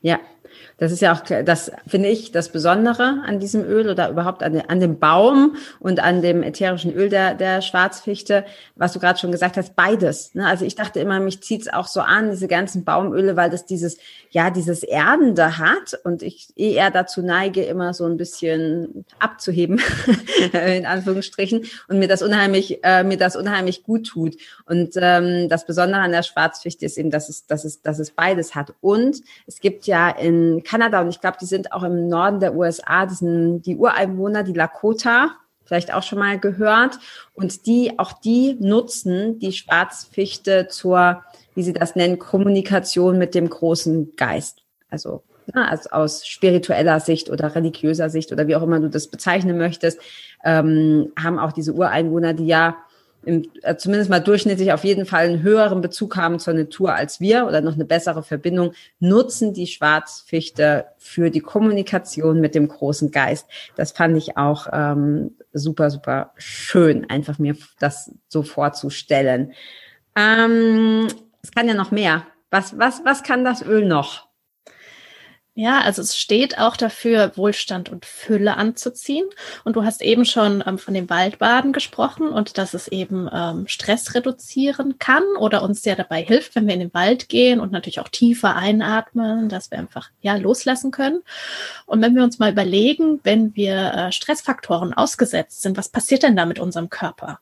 Ja, 0.00 0.20
das 0.78 0.92
ist 0.92 1.00
ja 1.00 1.14
auch, 1.14 1.22
das 1.44 1.72
finde 1.86 2.08
ich, 2.08 2.32
das 2.32 2.50
Besondere 2.50 3.22
an 3.24 3.40
diesem 3.40 3.64
Öl 3.64 3.88
oder 3.88 4.10
überhaupt 4.10 4.42
an, 4.42 4.60
an 4.60 4.80
dem 4.80 4.98
Baum 4.98 5.56
und 5.80 6.00
an 6.00 6.20
dem 6.20 6.42
ätherischen 6.42 6.92
Öl 6.92 7.08
der, 7.08 7.34
der 7.34 7.62
Schwarzfichte, 7.62 8.44
was 8.76 8.92
du 8.92 8.98
gerade 8.98 9.18
schon 9.18 9.32
gesagt 9.32 9.56
hast, 9.56 9.76
beides. 9.76 10.34
Ne? 10.34 10.46
Also 10.46 10.64
ich 10.64 10.74
dachte 10.74 11.00
immer, 11.00 11.20
mich 11.20 11.42
zieht's 11.42 11.68
auch 11.68 11.86
so 11.86 12.00
an, 12.00 12.30
diese 12.30 12.48
ganzen 12.48 12.84
Baumöle, 12.84 13.36
weil 13.36 13.50
das 13.50 13.66
dieses, 13.66 13.96
ja, 14.30 14.50
dieses 14.50 14.82
Erdende 14.82 15.58
hat 15.58 15.98
und 16.04 16.22
ich 16.22 16.48
eh 16.56 16.72
eher 16.82 16.90
dazu 16.90 17.22
neige, 17.22 17.62
immer 17.62 17.94
so 17.94 18.04
ein 18.06 18.16
bisschen 18.16 19.04
abzuheben, 19.18 19.80
in 20.52 20.86
Anführungsstrichen, 20.86 21.64
und 21.88 21.98
mir 21.98 22.08
das 22.08 22.22
unheimlich, 22.22 22.82
äh, 22.82 23.04
mir 23.04 23.16
das 23.16 23.36
unheimlich 23.36 23.84
gut 23.84 24.06
tut. 24.06 24.36
Und 24.66 24.94
ähm, 24.96 25.48
das 25.48 25.66
Besondere 25.66 26.00
an 26.00 26.12
der 26.12 26.22
Schwarzfichte 26.22 26.86
ist 26.86 26.98
eben, 26.98 27.10
dass 27.10 27.28
es, 27.28 27.46
dass 27.46 27.64
es, 27.64 27.82
dass 27.82 27.98
es 27.98 28.10
beides 28.10 28.54
hat. 28.54 28.74
Und 28.80 29.22
es 29.46 29.60
gibt 29.60 29.86
ja 29.86 30.10
in 30.10 30.41
Kanada 30.64 31.00
und 31.00 31.08
ich 31.08 31.20
glaube, 31.20 31.36
die 31.40 31.46
sind 31.46 31.72
auch 31.72 31.82
im 31.82 32.08
Norden 32.08 32.40
der 32.40 32.54
USA, 32.54 33.06
die, 33.06 33.14
sind 33.14 33.62
die 33.62 33.76
Ureinwohner, 33.76 34.42
die 34.42 34.52
Lakota, 34.52 35.30
vielleicht 35.64 35.92
auch 35.94 36.02
schon 36.02 36.18
mal 36.18 36.38
gehört. 36.38 36.98
Und 37.34 37.66
die, 37.66 37.98
auch 37.98 38.12
die 38.12 38.56
nutzen 38.60 39.38
die 39.38 39.52
Schwarzfichte 39.52 40.68
zur, 40.68 41.22
wie 41.54 41.62
sie 41.62 41.72
das 41.72 41.96
nennen, 41.96 42.18
Kommunikation 42.18 43.18
mit 43.18 43.34
dem 43.34 43.48
großen 43.48 44.14
Geist. 44.16 44.62
Also, 44.90 45.22
ja, 45.54 45.64
also 45.64 45.90
aus 45.90 46.26
spiritueller 46.26 47.00
Sicht 47.00 47.30
oder 47.30 47.54
religiöser 47.54 48.10
Sicht 48.10 48.32
oder 48.32 48.46
wie 48.46 48.56
auch 48.56 48.62
immer 48.62 48.80
du 48.80 48.88
das 48.88 49.08
bezeichnen 49.08 49.58
möchtest, 49.58 50.00
ähm, 50.44 51.12
haben 51.20 51.38
auch 51.38 51.52
diese 51.52 51.72
Ureinwohner, 51.72 52.34
die 52.34 52.46
ja 52.46 52.76
im, 53.24 53.44
äh, 53.62 53.76
zumindest 53.76 54.10
mal 54.10 54.20
durchschnittlich 54.20 54.72
auf 54.72 54.84
jeden 54.84 55.06
Fall 55.06 55.26
einen 55.26 55.42
höheren 55.42 55.80
Bezug 55.80 56.16
haben 56.16 56.38
zur 56.38 56.54
Natur 56.54 56.94
als 56.94 57.20
wir 57.20 57.46
oder 57.46 57.60
noch 57.60 57.74
eine 57.74 57.84
bessere 57.84 58.22
Verbindung, 58.22 58.72
nutzen 58.98 59.54
die 59.54 59.66
Schwarzfichte 59.66 60.86
für 60.98 61.30
die 61.30 61.40
Kommunikation 61.40 62.40
mit 62.40 62.54
dem 62.54 62.68
großen 62.68 63.10
Geist. 63.10 63.46
Das 63.76 63.92
fand 63.92 64.16
ich 64.16 64.36
auch 64.36 64.66
ähm, 64.72 65.36
super, 65.52 65.90
super 65.90 66.32
schön, 66.36 67.08
einfach 67.08 67.38
mir 67.38 67.56
das 67.78 68.12
so 68.28 68.42
vorzustellen. 68.42 69.52
Ähm, 70.16 71.08
es 71.42 71.52
kann 71.52 71.68
ja 71.68 71.74
noch 71.74 71.90
mehr. 71.90 72.26
Was, 72.50 72.78
was, 72.78 73.02
was 73.04 73.22
kann 73.22 73.44
das 73.44 73.62
Öl 73.62 73.86
noch? 73.86 74.31
Ja, 75.54 75.82
also 75.82 76.00
es 76.00 76.16
steht 76.16 76.56
auch 76.58 76.78
dafür, 76.78 77.36
Wohlstand 77.36 77.90
und 77.90 78.06
Fülle 78.06 78.56
anzuziehen. 78.56 79.26
Und 79.64 79.76
du 79.76 79.84
hast 79.84 80.00
eben 80.00 80.24
schon 80.24 80.64
ähm, 80.66 80.78
von 80.78 80.94
dem 80.94 81.10
Waldbaden 81.10 81.74
gesprochen 81.74 82.28
und 82.28 82.56
dass 82.56 82.72
es 82.72 82.88
eben 82.88 83.28
ähm, 83.30 83.68
Stress 83.68 84.14
reduzieren 84.14 84.98
kann 84.98 85.22
oder 85.38 85.62
uns 85.62 85.84
ja 85.84 85.94
dabei 85.94 86.22
hilft, 86.22 86.54
wenn 86.54 86.66
wir 86.66 86.72
in 86.72 86.80
den 86.80 86.94
Wald 86.94 87.28
gehen 87.28 87.60
und 87.60 87.70
natürlich 87.70 88.00
auch 88.00 88.08
tiefer 88.08 88.56
einatmen, 88.56 89.50
dass 89.50 89.70
wir 89.70 89.78
einfach 89.78 90.08
ja 90.22 90.36
loslassen 90.36 90.90
können. 90.90 91.22
Und 91.84 92.00
wenn 92.00 92.14
wir 92.14 92.24
uns 92.24 92.38
mal 92.38 92.50
überlegen, 92.50 93.20
wenn 93.22 93.54
wir 93.54 93.92
äh, 93.92 94.12
Stressfaktoren 94.12 94.94
ausgesetzt 94.94 95.60
sind, 95.60 95.76
was 95.76 95.90
passiert 95.90 96.22
denn 96.22 96.36
da 96.36 96.46
mit 96.46 96.60
unserem 96.60 96.88
Körper? 96.88 97.40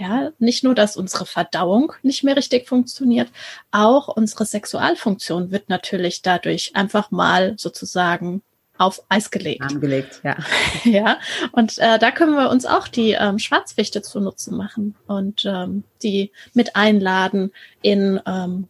Ja, 0.00 0.30
nicht 0.38 0.64
nur, 0.64 0.74
dass 0.74 0.96
unsere 0.96 1.26
Verdauung 1.26 1.92
nicht 2.02 2.24
mehr 2.24 2.34
richtig 2.34 2.66
funktioniert, 2.66 3.28
auch 3.70 4.08
unsere 4.08 4.46
Sexualfunktion 4.46 5.50
wird 5.50 5.68
natürlich 5.68 6.22
dadurch 6.22 6.74
einfach 6.74 7.10
mal 7.10 7.52
sozusagen 7.58 8.40
auf 8.78 9.02
Eis 9.10 9.30
gelegt. 9.30 9.60
Angelegt, 9.60 10.22
ja. 10.24 10.38
ja, 10.84 11.18
und 11.52 11.76
äh, 11.76 11.98
da 11.98 12.12
können 12.12 12.32
wir 12.32 12.48
uns 12.48 12.64
auch 12.64 12.88
die 12.88 13.12
ähm, 13.12 13.38
Schwarzwichte 13.38 14.00
zu 14.00 14.20
Nutzen 14.20 14.56
machen 14.56 14.94
und 15.06 15.44
ähm, 15.44 15.84
die 16.02 16.32
mit 16.54 16.76
einladen 16.76 17.52
in, 17.82 18.18
ähm, 18.24 18.68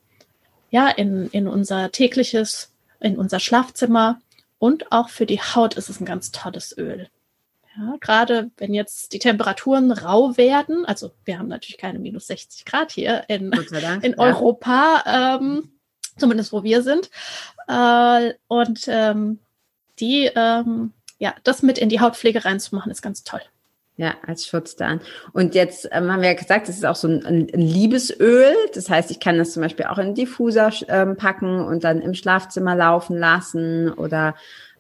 ja, 0.70 0.88
in, 0.88 1.28
in 1.28 1.46
unser 1.46 1.92
tägliches, 1.92 2.72
in 2.98 3.16
unser 3.16 3.38
Schlafzimmer 3.38 4.20
und 4.58 4.90
auch 4.90 5.10
für 5.10 5.26
die 5.26 5.40
Haut 5.40 5.74
ist 5.74 5.90
es 5.90 6.00
ein 6.00 6.06
ganz 6.06 6.32
tolles 6.32 6.76
Öl. 6.76 7.08
Ja, 7.80 7.96
gerade 7.98 8.50
wenn 8.58 8.74
jetzt 8.74 9.14
die 9.14 9.18
Temperaturen 9.18 9.90
rau 9.90 10.36
werden, 10.36 10.84
also 10.84 11.12
wir 11.24 11.38
haben 11.38 11.48
natürlich 11.48 11.78
keine 11.78 11.98
minus 11.98 12.26
60 12.26 12.66
Grad 12.66 12.92
hier 12.92 13.24
in, 13.28 13.52
in 14.02 14.18
Europa, 14.18 15.38
ähm, 15.40 15.72
zumindest 16.18 16.52
wo 16.52 16.62
wir 16.62 16.82
sind. 16.82 17.10
Äh, 17.68 18.34
und 18.48 18.84
ähm, 18.86 19.38
die, 19.98 20.30
ähm, 20.34 20.92
ja, 21.18 21.34
das 21.42 21.62
mit 21.62 21.78
in 21.78 21.88
die 21.88 22.00
Hautpflege 22.00 22.44
reinzumachen, 22.44 22.92
ist 22.92 23.00
ganz 23.00 23.24
toll. 23.24 23.40
Ja, 23.96 24.14
als 24.26 24.46
Schutz 24.46 24.76
dann. 24.76 25.00
Und 25.32 25.54
jetzt 25.54 25.88
ähm, 25.90 26.12
haben 26.12 26.20
wir 26.20 26.28
ja 26.28 26.34
gesagt, 26.34 26.68
das 26.68 26.76
ist 26.76 26.84
auch 26.84 26.96
so 26.96 27.08
ein, 27.08 27.24
ein, 27.24 27.48
Liebesöl. 27.48 28.54
Das 28.74 28.90
heißt, 28.90 29.10
ich 29.10 29.20
kann 29.20 29.38
das 29.38 29.52
zum 29.52 29.62
Beispiel 29.62 29.86
auch 29.86 29.98
in 29.98 30.14
Diffuser 30.14 30.70
ähm, 30.88 31.16
packen 31.16 31.60
und 31.60 31.84
dann 31.84 32.02
im 32.02 32.12
Schlafzimmer 32.12 32.76
laufen 32.76 33.16
lassen 33.16 33.90
oder 33.90 34.34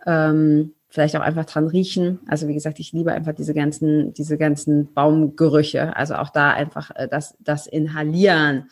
ähm, 0.06 0.74
vielleicht 0.90 1.16
auch 1.16 1.20
einfach 1.20 1.46
dran 1.46 1.68
riechen. 1.68 2.18
Also 2.26 2.48
wie 2.48 2.54
gesagt, 2.54 2.80
ich 2.80 2.92
liebe 2.92 3.12
einfach 3.12 3.32
diese 3.32 3.54
ganzen, 3.54 4.12
diese 4.12 4.36
ganzen 4.36 4.92
Baumgerüche. 4.92 5.96
Also 5.96 6.16
auch 6.16 6.30
da 6.30 6.50
einfach 6.50 6.90
äh, 6.94 7.08
das, 7.08 7.36
das 7.40 7.66
Inhalieren. 7.66 8.68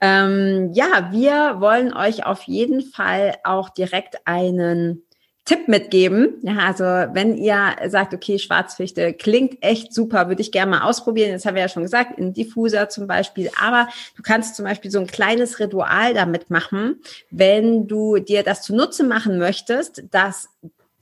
Ähm, 0.00 0.70
ja, 0.74 1.08
wir 1.12 1.60
wollen 1.60 1.94
euch 1.94 2.26
auf 2.26 2.42
jeden 2.42 2.82
Fall 2.82 3.36
auch 3.44 3.70
direkt 3.70 4.16
einen 4.26 5.02
Tipp 5.44 5.68
mitgeben. 5.68 6.38
Ja, 6.42 6.58
also 6.58 6.84
wenn 6.84 7.36
ihr 7.36 7.76
sagt, 7.86 8.14
okay, 8.14 8.38
Schwarzfichte 8.38 9.12
klingt 9.12 9.62
echt 9.62 9.92
super, 9.92 10.28
würde 10.28 10.40
ich 10.40 10.52
gerne 10.52 10.70
mal 10.70 10.82
ausprobieren. 10.82 11.32
Das 11.32 11.44
haben 11.44 11.54
wir 11.54 11.62
ja 11.62 11.68
schon 11.68 11.82
gesagt, 11.82 12.18
in 12.18 12.32
Diffuser 12.32 12.88
zum 12.88 13.06
Beispiel. 13.06 13.50
Aber 13.62 13.88
du 14.16 14.22
kannst 14.22 14.56
zum 14.56 14.64
Beispiel 14.64 14.90
so 14.90 14.98
ein 14.98 15.06
kleines 15.06 15.60
Ritual 15.60 16.14
damit 16.14 16.50
machen, 16.50 17.00
wenn 17.30 17.86
du 17.86 18.18
dir 18.18 18.42
das 18.42 18.62
zunutze 18.62 19.04
machen 19.04 19.38
möchtest, 19.38 20.04
dass 20.10 20.48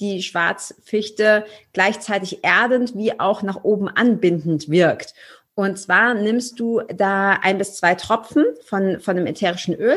die 0.03 0.23
Schwarzfichte 0.23 1.45
gleichzeitig 1.73 2.41
erdend 2.43 2.97
wie 2.97 3.19
auch 3.19 3.43
nach 3.43 3.63
oben 3.63 3.89
anbindend 3.89 4.69
wirkt. 4.69 5.15
Und 5.55 5.79
zwar 5.79 6.15
nimmst 6.15 6.59
du 6.59 6.81
da 6.95 7.39
ein 7.43 7.59
bis 7.59 7.77
zwei 7.77 7.95
Tropfen 7.95 8.45
von, 8.65 9.01
von 9.01 9.17
einem 9.17 9.27
ätherischen 9.27 9.75
Öl 9.75 9.97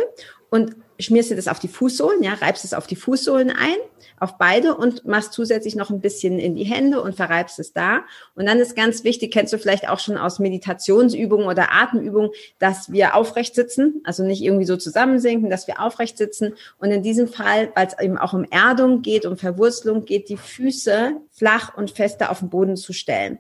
und 0.50 0.76
schmierst 1.00 1.32
dir 1.32 1.36
das 1.36 1.48
auf 1.48 1.60
die 1.60 1.68
Fußsohlen, 1.68 2.24
ja, 2.24 2.34
reibst 2.34 2.64
es 2.64 2.74
auf 2.74 2.88
die 2.88 2.96
Fußsohlen 2.96 3.50
ein, 3.50 3.76
auf 4.20 4.38
beide 4.38 4.76
und 4.76 5.06
machst 5.06 5.34
zusätzlich 5.34 5.76
noch 5.76 5.90
ein 5.90 6.00
bisschen 6.00 6.40
in 6.40 6.56
die 6.56 6.64
Hände 6.64 7.02
und 7.02 7.16
verreibst 7.16 7.60
es 7.60 7.74
da. 7.74 8.02
Und 8.36 8.46
dann 8.46 8.60
ist 8.60 8.76
ganz 8.76 9.04
wichtig, 9.04 9.32
kennst 9.34 9.52
du 9.54 9.58
vielleicht 9.58 9.90
auch 9.90 10.00
schon 10.00 10.18
aus 10.18 10.40
Meditationsübungen 10.40 11.48
oder 11.48 11.72
Atemübungen, 11.72 12.32
dass 12.60 12.92
wir 12.92 13.16
aufrecht 13.16 13.56
sitzen, 13.56 14.02
also 14.06 14.24
nicht 14.24 14.42
irgendwie 14.42 14.66
so 14.66 14.78
zusammensinken, 14.78 15.50
dass 15.50 15.68
wir 15.68 15.82
aufrecht 15.82 16.18
sitzen. 16.18 16.54
Und 16.78 16.92
in 16.92 17.04
diesem 17.04 17.28
Fall, 17.28 17.72
weil 17.76 17.88
es 17.88 18.00
eben 18.00 18.18
auch 18.18 18.34
um 18.34 18.46
Erdung 18.50 19.02
geht, 19.02 19.26
um 19.26 19.38
Verwurzelung 19.38 20.06
geht, 20.06 20.30
die 20.30 20.38
Füße 20.38 21.18
flach 21.32 21.76
und 21.76 21.92
fester 21.92 22.32
auf 22.32 22.40
den 22.40 22.50
Boden 22.50 22.78
zu 22.78 22.94
stellen. 22.94 23.40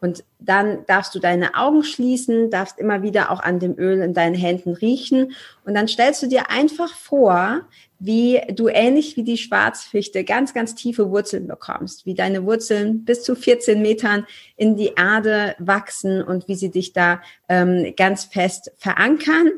Und 0.00 0.24
dann 0.38 0.86
darfst 0.86 1.14
du 1.14 1.18
deine 1.18 1.54
Augen 1.54 1.84
schließen, 1.84 2.50
darfst 2.50 2.78
immer 2.78 3.02
wieder 3.02 3.30
auch 3.30 3.40
an 3.40 3.58
dem 3.58 3.78
Öl 3.78 4.00
in 4.00 4.14
deinen 4.14 4.34
Händen 4.34 4.72
riechen. 4.72 5.32
Und 5.64 5.74
dann 5.74 5.88
stellst 5.88 6.22
du 6.22 6.26
dir 6.26 6.50
einfach 6.50 6.94
vor, 6.94 7.62
wie 7.98 8.40
du 8.50 8.68
ähnlich 8.68 9.16
wie 9.18 9.24
die 9.24 9.36
Schwarzfichte 9.36 10.24
ganz, 10.24 10.54
ganz 10.54 10.74
tiefe 10.74 11.10
Wurzeln 11.10 11.46
bekommst, 11.46 12.06
wie 12.06 12.14
deine 12.14 12.44
Wurzeln 12.44 13.04
bis 13.04 13.22
zu 13.22 13.36
14 13.36 13.80
Metern 13.82 14.26
in 14.56 14.76
die 14.76 14.92
Erde 14.96 15.54
wachsen 15.58 16.22
und 16.22 16.48
wie 16.48 16.54
sie 16.54 16.70
dich 16.70 16.94
da 16.94 17.20
ähm, 17.48 17.92
ganz 17.96 18.24
fest 18.24 18.72
verankern 18.78 19.50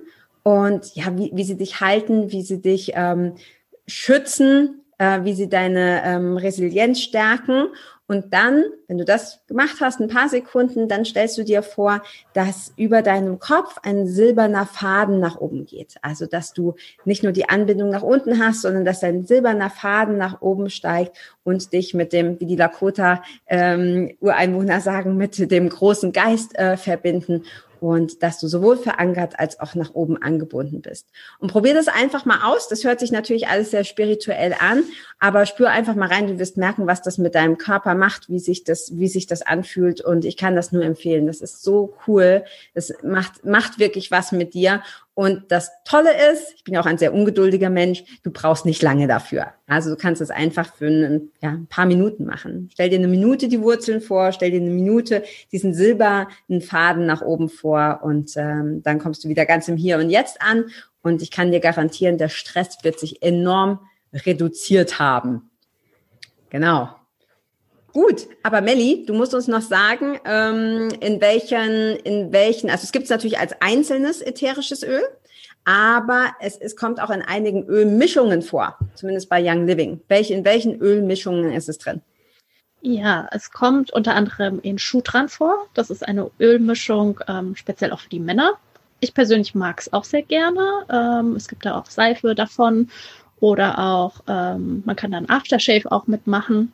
und 0.42 0.96
ja, 0.96 1.16
wie, 1.16 1.30
wie 1.32 1.44
sie 1.44 1.56
dich 1.56 1.80
halten, 1.80 2.32
wie 2.32 2.42
sie 2.42 2.60
dich 2.60 2.92
ähm, 2.96 3.34
schützen, 3.86 4.80
äh, 4.98 5.24
wie 5.24 5.34
sie 5.34 5.48
deine 5.48 6.02
ähm, 6.04 6.36
Resilienz 6.36 7.00
stärken 7.00 7.68
und 8.12 8.34
dann, 8.34 8.64
wenn 8.88 8.98
du 8.98 9.06
das 9.06 9.40
gemacht 9.46 9.76
hast, 9.80 9.98
ein 9.98 10.08
paar 10.08 10.28
Sekunden, 10.28 10.86
dann 10.86 11.06
stellst 11.06 11.38
du 11.38 11.44
dir 11.44 11.62
vor, 11.62 12.02
dass 12.34 12.70
über 12.76 13.00
deinem 13.00 13.38
Kopf 13.38 13.78
ein 13.82 14.06
silberner 14.06 14.66
Faden 14.66 15.18
nach 15.18 15.40
oben 15.40 15.64
geht. 15.64 15.94
Also, 16.02 16.26
dass 16.26 16.52
du 16.52 16.74
nicht 17.06 17.22
nur 17.22 17.32
die 17.32 17.48
Anbindung 17.48 17.88
nach 17.88 18.02
unten 18.02 18.38
hast, 18.38 18.60
sondern 18.60 18.84
dass 18.84 19.02
ein 19.02 19.24
silberner 19.24 19.70
Faden 19.70 20.18
nach 20.18 20.42
oben 20.42 20.68
steigt 20.68 21.16
und 21.42 21.72
dich 21.72 21.94
mit 21.94 22.12
dem, 22.12 22.38
wie 22.38 22.44
die 22.44 22.56
Lakota 22.56 23.22
ähm, 23.46 24.14
Ureinwohner 24.20 24.82
sagen, 24.82 25.16
mit 25.16 25.50
dem 25.50 25.70
großen 25.70 26.12
Geist 26.12 26.54
äh, 26.58 26.76
verbinden 26.76 27.44
und 27.82 28.22
dass 28.22 28.38
du 28.38 28.46
sowohl 28.46 28.76
verankert 28.76 29.40
als 29.40 29.58
auch 29.58 29.74
nach 29.74 29.92
oben 29.92 30.16
angebunden 30.16 30.82
bist. 30.82 31.08
Und 31.40 31.50
probier 31.50 31.74
das 31.74 31.88
einfach 31.88 32.24
mal 32.24 32.44
aus. 32.44 32.68
Das 32.68 32.84
hört 32.84 33.00
sich 33.00 33.10
natürlich 33.10 33.48
alles 33.48 33.72
sehr 33.72 33.82
spirituell 33.82 34.54
an, 34.56 34.84
aber 35.18 35.46
spür 35.46 35.70
einfach 35.70 35.96
mal 35.96 36.06
rein. 36.06 36.28
Du 36.28 36.38
wirst 36.38 36.56
merken, 36.56 36.86
was 36.86 37.02
das 37.02 37.18
mit 37.18 37.34
deinem 37.34 37.58
Körper 37.58 37.96
macht, 37.96 38.28
wie 38.28 38.38
sich 38.38 38.62
das, 38.62 38.92
wie 38.94 39.08
sich 39.08 39.26
das 39.26 39.42
anfühlt. 39.42 40.00
Und 40.00 40.24
ich 40.24 40.36
kann 40.36 40.54
das 40.54 40.70
nur 40.70 40.84
empfehlen. 40.84 41.26
Das 41.26 41.40
ist 41.40 41.64
so 41.64 41.94
cool. 42.06 42.44
Das 42.72 42.92
macht, 43.02 43.44
macht 43.44 43.80
wirklich 43.80 44.12
was 44.12 44.30
mit 44.30 44.54
dir. 44.54 44.80
Und 45.14 45.52
das 45.52 45.70
Tolle 45.84 46.10
ist, 46.32 46.54
ich 46.56 46.64
bin 46.64 46.76
auch 46.78 46.86
ein 46.86 46.96
sehr 46.96 47.12
ungeduldiger 47.12 47.68
Mensch, 47.68 48.02
du 48.22 48.30
brauchst 48.30 48.64
nicht 48.64 48.80
lange 48.80 49.06
dafür. 49.06 49.48
Also 49.66 49.90
du 49.90 49.96
kannst 49.96 50.22
es 50.22 50.30
einfach 50.30 50.74
für 50.74 50.86
ein, 50.86 51.30
ja, 51.42 51.50
ein 51.50 51.66
paar 51.66 51.84
Minuten 51.84 52.24
machen. 52.24 52.70
Stell 52.72 52.88
dir 52.88 52.98
eine 52.98 53.08
Minute 53.08 53.48
die 53.48 53.60
Wurzeln 53.60 54.00
vor, 54.00 54.32
stell 54.32 54.50
dir 54.50 54.60
eine 54.60 54.70
Minute 54.70 55.22
diesen 55.52 55.74
silbernen 55.74 56.62
Faden 56.62 57.04
nach 57.04 57.20
oben 57.20 57.50
vor 57.50 58.00
und 58.02 58.32
ähm, 58.36 58.82
dann 58.82 58.98
kommst 58.98 59.22
du 59.24 59.28
wieder 59.28 59.44
ganz 59.44 59.68
im 59.68 59.76
Hier 59.76 59.98
und 59.98 60.08
Jetzt 60.08 60.40
an. 60.40 60.64
Und 61.02 61.20
ich 61.20 61.30
kann 61.30 61.50
dir 61.50 61.60
garantieren, 61.60 62.16
der 62.16 62.28
Stress 62.30 62.78
wird 62.82 62.98
sich 62.98 63.22
enorm 63.22 63.80
reduziert 64.14 64.98
haben. 64.98 65.50
Genau. 66.48 66.88
Gut, 67.92 68.26
aber 68.42 68.62
Melli, 68.62 69.04
du 69.06 69.12
musst 69.12 69.34
uns 69.34 69.48
noch 69.48 69.60
sagen, 69.60 70.18
ähm, 70.24 70.88
in 71.00 71.20
welchen, 71.20 71.96
in 71.96 72.32
welchen, 72.32 72.70
also 72.70 72.84
es 72.84 72.92
gibt 72.92 73.04
es 73.04 73.10
natürlich 73.10 73.38
als 73.38 73.54
einzelnes 73.60 74.22
ätherisches 74.22 74.82
Öl, 74.82 75.02
aber 75.64 76.32
es, 76.40 76.56
es 76.56 76.74
kommt 76.74 77.00
auch 77.00 77.10
in 77.10 77.20
einigen 77.20 77.66
Ölmischungen 77.66 78.40
vor, 78.40 78.78
zumindest 78.94 79.28
bei 79.28 79.42
Young 79.44 79.66
Living. 79.66 80.00
Welche, 80.08 80.32
in 80.32 80.44
welchen 80.44 80.80
Ölmischungen 80.80 81.52
ist 81.52 81.68
es 81.68 81.78
drin? 81.78 82.00
Ja, 82.80 83.28
es 83.30 83.52
kommt 83.52 83.92
unter 83.92 84.14
anderem 84.14 84.58
in 84.60 84.78
Schutran 84.78 85.28
vor. 85.28 85.66
Das 85.74 85.90
ist 85.90 86.06
eine 86.06 86.30
Ölmischung, 86.40 87.20
ähm, 87.28 87.54
speziell 87.54 87.92
auch 87.92 88.00
für 88.00 88.08
die 88.08 88.18
Männer. 88.18 88.54
Ich 88.98 89.14
persönlich 89.14 89.54
mag 89.54 89.80
es 89.80 89.92
auch 89.92 90.04
sehr 90.04 90.22
gerne. 90.22 90.86
Ähm, 90.90 91.36
es 91.36 91.46
gibt 91.46 91.64
da 91.64 91.78
auch 91.78 91.86
Seife 91.86 92.34
davon 92.34 92.88
oder 93.38 93.78
auch, 93.78 94.20
ähm, 94.26 94.82
man 94.84 94.96
kann 94.96 95.12
dann 95.12 95.28
Aftershave 95.28 95.92
auch 95.92 96.06
mitmachen. 96.06 96.72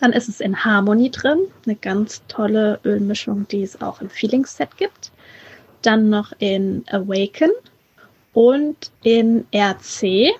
Dann 0.00 0.12
ist 0.12 0.28
es 0.28 0.40
in 0.40 0.64
Harmony 0.64 1.10
drin, 1.10 1.38
eine 1.66 1.76
ganz 1.76 2.22
tolle 2.28 2.80
Ölmischung, 2.84 3.46
die 3.48 3.62
es 3.62 3.80
auch 3.80 4.00
im 4.00 4.10
Feelings 4.10 4.56
Set 4.56 4.76
gibt. 4.76 5.10
Dann 5.82 6.10
noch 6.10 6.32
in 6.38 6.84
Awaken 6.90 7.50
und 8.32 8.90
in 9.02 9.46
RC. 9.54 10.34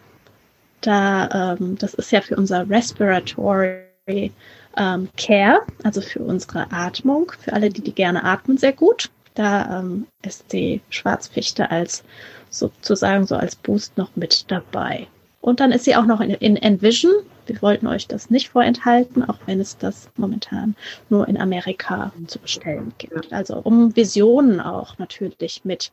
Da, 0.80 1.56
ähm, 1.58 1.76
das 1.78 1.94
ist 1.94 2.12
ja 2.12 2.20
für 2.20 2.36
unser 2.36 2.68
Respiratory 2.68 4.32
ähm, 4.76 5.08
Care, 5.16 5.60
also 5.82 6.00
für 6.00 6.20
unsere 6.20 6.70
Atmung, 6.70 7.32
für 7.38 7.52
alle, 7.52 7.70
die, 7.70 7.82
die 7.82 7.94
gerne 7.94 8.22
atmen, 8.24 8.58
sehr 8.58 8.72
gut. 8.72 9.10
Da 9.34 9.80
ähm, 9.80 10.06
ist 10.24 10.52
die 10.52 10.80
Schwarzfichte 10.90 11.70
als 11.70 12.04
sozusagen 12.50 13.26
so 13.26 13.36
als 13.36 13.56
Boost 13.56 13.96
noch 13.96 14.10
mit 14.16 14.50
dabei. 14.50 15.06
Und 15.40 15.60
dann 15.60 15.72
ist 15.72 15.84
sie 15.84 15.96
auch 15.96 16.06
noch 16.06 16.20
in, 16.20 16.30
in 16.30 16.56
Envision. 16.56 17.12
Wir 17.48 17.62
wollten 17.62 17.86
euch 17.86 18.06
das 18.06 18.30
nicht 18.30 18.50
vorenthalten, 18.50 19.24
auch 19.28 19.38
wenn 19.46 19.60
es 19.60 19.78
das 19.78 20.10
momentan 20.16 20.76
nur 21.08 21.26
in 21.28 21.40
Amerika 21.40 22.12
zu 22.26 22.38
bestellen 22.38 22.92
gibt. 22.98 23.32
Also 23.32 23.56
um 23.56 23.96
Visionen 23.96 24.60
auch 24.60 24.98
natürlich 24.98 25.64
mit 25.64 25.90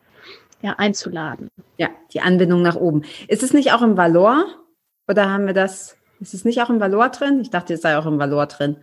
ja, 0.62 0.74
einzuladen. 0.78 1.50
Ja, 1.78 1.90
die 2.14 2.22
Anbindung 2.22 2.62
nach 2.62 2.76
oben. 2.76 3.04
Ist 3.28 3.44
es 3.44 3.54
nicht 3.54 3.72
auch 3.72 3.82
im 3.82 3.98
Valor? 3.98 4.46
Oder 5.08 5.30
haben 5.30 5.46
wir 5.46 5.54
das? 5.54 5.98
Ist 6.20 6.34
es 6.34 6.46
nicht 6.46 6.62
auch 6.62 6.70
im 6.70 6.80
Valor 6.80 7.10
drin? 7.10 7.42
Ich 7.42 7.50
dachte, 7.50 7.74
es 7.74 7.82
sei 7.82 7.98
auch 7.98 8.06
im 8.06 8.20
Valor 8.20 8.48
drin. 8.48 8.78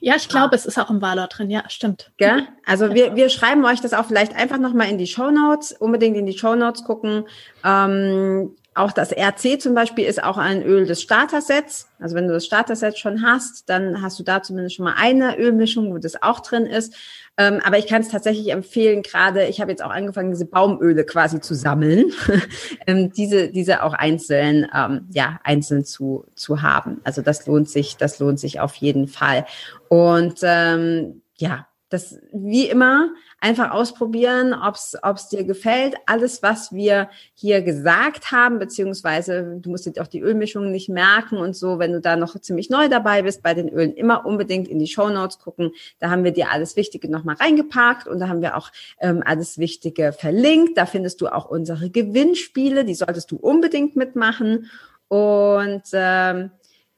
Ja, 0.00 0.14
ich 0.16 0.28
glaube, 0.28 0.52
ah. 0.52 0.54
es 0.54 0.66
ist 0.66 0.78
auch 0.78 0.90
im 0.90 1.02
Valor 1.02 1.26
drin. 1.26 1.50
Ja, 1.50 1.64
stimmt. 1.68 2.10
Gell? 2.16 2.46
Also 2.64 2.94
wir, 2.94 3.16
wir 3.16 3.28
schreiben 3.28 3.64
euch 3.64 3.80
das 3.80 3.92
auch 3.92 4.06
vielleicht 4.06 4.34
einfach 4.34 4.58
nochmal 4.58 4.88
in 4.88 4.98
die 4.98 5.06
Show 5.06 5.30
Notes. 5.30 5.72
Unbedingt 5.72 6.16
in 6.16 6.26
die 6.26 6.38
Show 6.38 6.54
Notes 6.54 6.84
gucken. 6.84 7.24
Ähm, 7.64 8.56
auch 8.74 8.92
das 8.92 9.12
RC 9.12 9.60
zum 9.60 9.74
Beispiel 9.74 10.04
ist 10.04 10.22
auch 10.22 10.38
ein 10.38 10.62
Öl 10.62 10.86
des 10.86 11.02
Starter-Sets. 11.02 11.88
Also 11.98 12.14
wenn 12.14 12.28
du 12.28 12.34
das 12.34 12.46
Starter-Set 12.46 12.98
schon 12.98 13.22
hast, 13.22 13.68
dann 13.68 14.00
hast 14.00 14.18
du 14.18 14.22
da 14.22 14.42
zumindest 14.42 14.76
schon 14.76 14.84
mal 14.84 14.94
eine 14.96 15.36
Ölmischung, 15.38 15.92
wo 15.92 15.98
das 15.98 16.22
auch 16.22 16.40
drin 16.40 16.66
ist. 16.66 16.94
Ähm, 17.36 17.60
aber 17.64 17.78
ich 17.78 17.88
kann 17.88 18.02
es 18.02 18.10
tatsächlich 18.10 18.52
empfehlen, 18.52 19.02
gerade 19.02 19.46
ich 19.46 19.60
habe 19.60 19.70
jetzt 19.70 19.82
auch 19.82 19.90
angefangen, 19.90 20.30
diese 20.30 20.46
Baumöle 20.46 21.04
quasi 21.04 21.40
zu 21.40 21.54
sammeln, 21.54 22.12
ähm, 22.86 23.12
diese, 23.12 23.48
diese 23.48 23.82
auch 23.82 23.94
einzeln, 23.94 24.68
ähm, 24.74 25.08
ja, 25.10 25.40
einzeln 25.42 25.84
zu, 25.84 26.26
zu 26.36 26.62
haben. 26.62 27.00
Also 27.02 27.22
das 27.22 27.46
lohnt 27.46 27.68
sich, 27.68 27.96
das 27.96 28.18
lohnt 28.20 28.38
sich 28.38 28.60
auf 28.60 28.74
jeden 28.76 29.08
Fall. 29.08 29.46
Und 29.88 30.38
ähm, 30.42 31.22
ja, 31.36 31.66
das 31.88 32.18
wie 32.32 32.68
immer 32.68 33.10
einfach 33.40 33.70
ausprobieren, 33.70 34.54
ob 34.54 34.74
es 34.74 35.28
dir 35.28 35.44
gefällt. 35.44 35.96
Alles, 36.06 36.42
was 36.42 36.72
wir 36.72 37.08
hier 37.34 37.62
gesagt 37.62 38.32
haben, 38.32 38.58
beziehungsweise 38.58 39.58
du 39.60 39.70
musst 39.70 39.86
dir 39.86 40.02
auch 40.02 40.06
die 40.06 40.20
Ölmischung 40.20 40.70
nicht 40.70 40.90
merken 40.90 41.38
und 41.38 41.56
so, 41.56 41.78
wenn 41.78 41.92
du 41.92 42.00
da 42.00 42.16
noch 42.16 42.38
ziemlich 42.38 42.68
neu 42.68 42.88
dabei 42.88 43.22
bist 43.22 43.42
bei 43.42 43.54
den 43.54 43.68
Ölen, 43.70 43.94
immer 43.94 44.26
unbedingt 44.26 44.68
in 44.68 44.78
die 44.78 44.86
Show 44.86 45.08
Notes 45.08 45.38
gucken. 45.38 45.72
Da 45.98 46.10
haben 46.10 46.22
wir 46.22 46.32
dir 46.32 46.50
alles 46.50 46.76
Wichtige 46.76 47.10
nochmal 47.10 47.36
reingepackt 47.36 48.06
und 48.06 48.20
da 48.20 48.28
haben 48.28 48.42
wir 48.42 48.56
auch 48.56 48.70
ähm, 49.00 49.22
alles 49.24 49.58
Wichtige 49.58 50.12
verlinkt. 50.12 50.76
Da 50.76 50.84
findest 50.84 51.20
du 51.22 51.28
auch 51.28 51.46
unsere 51.46 51.88
Gewinnspiele, 51.90 52.84
die 52.84 52.94
solltest 52.94 53.30
du 53.30 53.36
unbedingt 53.36 53.96
mitmachen. 53.96 54.70
Und 55.08 55.82
ähm, 55.92 56.50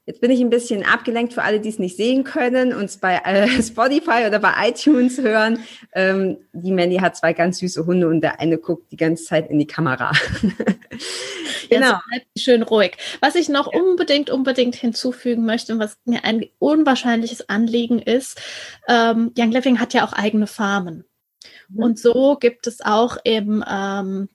Jetzt 0.04 0.20
bin 0.20 0.32
ich 0.32 0.40
ein 0.40 0.50
bisschen 0.50 0.84
abgelenkt 0.84 1.32
für 1.32 1.44
alle, 1.44 1.60
die 1.60 1.68
es 1.68 1.78
nicht 1.78 1.96
sehen 1.96 2.24
können, 2.24 2.74
uns 2.74 2.96
bei 2.96 3.18
äh, 3.24 3.46
Spotify 3.62 4.26
oder 4.26 4.40
bei 4.40 4.52
iTunes 4.68 5.18
hören. 5.18 5.60
Ähm, 5.94 6.38
die 6.52 6.72
Mandy 6.72 6.96
hat 6.96 7.16
zwei 7.16 7.32
ganz 7.32 7.58
süße 7.58 7.86
Hunde 7.86 8.08
und 8.08 8.20
der 8.20 8.40
eine 8.40 8.58
guckt 8.58 8.90
die 8.90 8.96
ganze 8.96 9.24
Zeit 9.24 9.48
in 9.48 9.60
die 9.60 9.66
Kamera. 9.66 10.10
genau. 11.70 12.00
schön 12.36 12.62
ruhig. 12.62 12.96
Was 13.20 13.36
ich 13.36 13.48
noch 13.48 13.72
ja. 13.72 13.80
unbedingt, 13.80 14.28
unbedingt 14.28 14.74
hinzufügen 14.74 15.46
möchte 15.46 15.72
und 15.72 15.78
was 15.78 15.96
mir 16.04 16.24
ein 16.24 16.46
unwahrscheinliches 16.58 17.48
Anliegen 17.48 18.00
ist, 18.00 18.40
ähm, 18.88 19.32
Young 19.38 19.52
Living 19.52 19.78
hat 19.78 19.94
ja 19.94 20.04
auch 20.04 20.12
eigene 20.12 20.48
Farmen. 20.48 21.04
Mhm. 21.68 21.82
Und 21.82 21.98
so 22.00 22.36
gibt 22.40 22.66
es 22.66 22.80
auch 22.80 23.18
eben 23.24 23.62
ähm, 23.70 24.28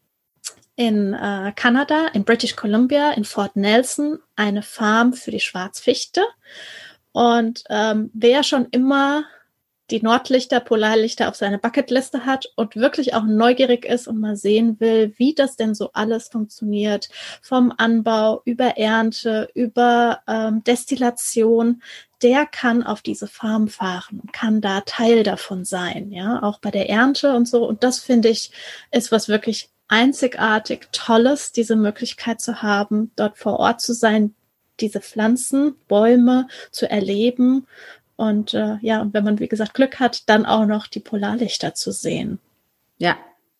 in 0.77 1.13
äh, 1.13 1.51
Kanada, 1.55 2.07
in 2.13 2.23
British 2.23 2.55
Columbia, 2.55 3.11
in 3.11 3.25
Fort 3.25 3.55
Nelson, 3.55 4.19
eine 4.35 4.61
Farm 4.61 5.11
für 5.11 5.31
die 5.31 5.39
Schwarzfichte. 5.39 6.23
Und 7.11 7.63
ähm, 7.69 8.11
wer 8.13 8.43
schon 8.43 8.67
immer 8.71 9.25
die 9.89 10.03
Nordlichter, 10.03 10.59
Polarlichter 10.59 11.29
auf 11.29 11.35
seiner 11.35 11.57
Bucketliste 11.57 12.25
hat 12.25 12.51
und 12.55 12.75
wirklich 12.75 13.15
auch 13.15 13.23
neugierig 13.23 13.85
ist 13.85 14.07
und 14.07 14.19
mal 14.19 14.35
sehen 14.35 14.79
will, 14.79 15.13
wie 15.17 15.33
das 15.33 15.55
denn 15.55 15.73
so 15.73 15.91
alles 15.93 16.27
funktioniert, 16.27 17.09
vom 17.41 17.73
Anbau 17.75 18.41
über 18.45 18.77
Ernte, 18.77 19.49
über 19.55 20.19
ähm, 20.27 20.63
Destillation, 20.63 21.81
der 22.21 22.45
kann 22.45 22.83
auf 22.83 23.01
diese 23.01 23.27
Farm 23.27 23.67
fahren, 23.67 24.23
kann 24.31 24.61
da 24.61 24.81
Teil 24.81 25.23
davon 25.23 25.65
sein, 25.65 26.11
ja, 26.11 26.43
auch 26.43 26.59
bei 26.59 26.69
der 26.69 26.89
Ernte 26.89 27.33
und 27.33 27.47
so. 27.47 27.65
Und 27.65 27.83
das 27.83 27.99
finde 27.99 28.29
ich 28.29 28.51
ist 28.91 29.11
was 29.11 29.29
wirklich 29.29 29.69
einzigartig 29.87 30.87
Tolles, 30.91 31.51
diese 31.51 31.75
Möglichkeit 31.75 32.41
zu 32.41 32.61
haben, 32.61 33.11
dort 33.15 33.37
vor 33.37 33.59
Ort 33.59 33.81
zu 33.81 33.93
sein, 33.93 34.35
diese 34.79 35.01
Pflanzen, 35.01 35.75
Bäume 35.87 36.47
zu 36.71 36.89
erleben 36.89 37.65
und 38.17 38.55
äh, 38.55 38.77
ja, 38.81 38.99
und 38.99 39.13
wenn 39.13 39.23
man, 39.23 39.39
wie 39.39 39.47
gesagt, 39.47 39.75
Glück 39.75 39.99
hat, 39.99 40.27
dann 40.27 40.45
auch 40.45 40.65
noch 40.65 40.87
die 40.87 40.99
Polarlichter 40.99 41.75
zu 41.75 41.91
sehen. 41.91 42.39
Ja, 42.97 43.15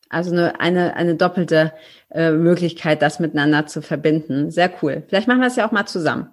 also 0.09 0.31
eine, 0.31 0.59
eine, 0.59 0.95
eine 0.95 1.15
doppelte 1.15 1.73
äh, 2.09 2.31
Möglichkeit, 2.31 3.03
das 3.03 3.19
miteinander 3.19 3.67
zu 3.67 3.81
verbinden. 3.81 4.49
Sehr 4.49 4.71
cool. 4.81 5.03
Vielleicht 5.07 5.27
machen 5.27 5.41
wir 5.41 5.47
es 5.47 5.55
ja 5.55 5.67
auch 5.67 5.71
mal 5.71 5.85
zusammen. 5.85 6.29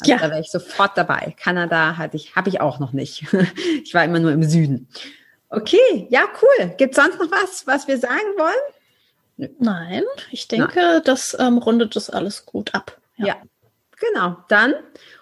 Also 0.00 0.12
ja. 0.12 0.18
Da 0.18 0.30
wäre 0.30 0.40
ich 0.40 0.50
sofort 0.50 0.98
dabei. 0.98 1.34
Kanada 1.40 1.96
hatte 1.96 2.16
ich, 2.16 2.34
habe 2.34 2.48
ich 2.48 2.60
auch 2.60 2.80
noch 2.80 2.92
nicht. 2.92 3.24
ich 3.84 3.94
war 3.94 4.04
immer 4.04 4.18
nur 4.18 4.32
im 4.32 4.42
Süden. 4.42 4.88
Okay, 5.48 6.08
ja, 6.10 6.22
cool. 6.42 6.74
Gibt 6.76 6.96
es 6.96 7.02
sonst 7.02 7.20
noch 7.20 7.30
was, 7.30 7.66
was 7.68 7.86
wir 7.86 7.98
sagen 7.98 8.18
wollen? 8.36 8.74
Nein, 9.58 10.02
ich 10.30 10.48
denke, 10.48 10.80
Nein. 10.80 11.02
das 11.04 11.36
ähm, 11.38 11.58
rundet 11.58 11.96
das 11.96 12.10
alles 12.10 12.46
gut 12.46 12.74
ab. 12.74 12.98
Ja. 13.16 13.26
ja. 13.26 13.36
genau. 13.98 14.36
Dann 14.48 14.74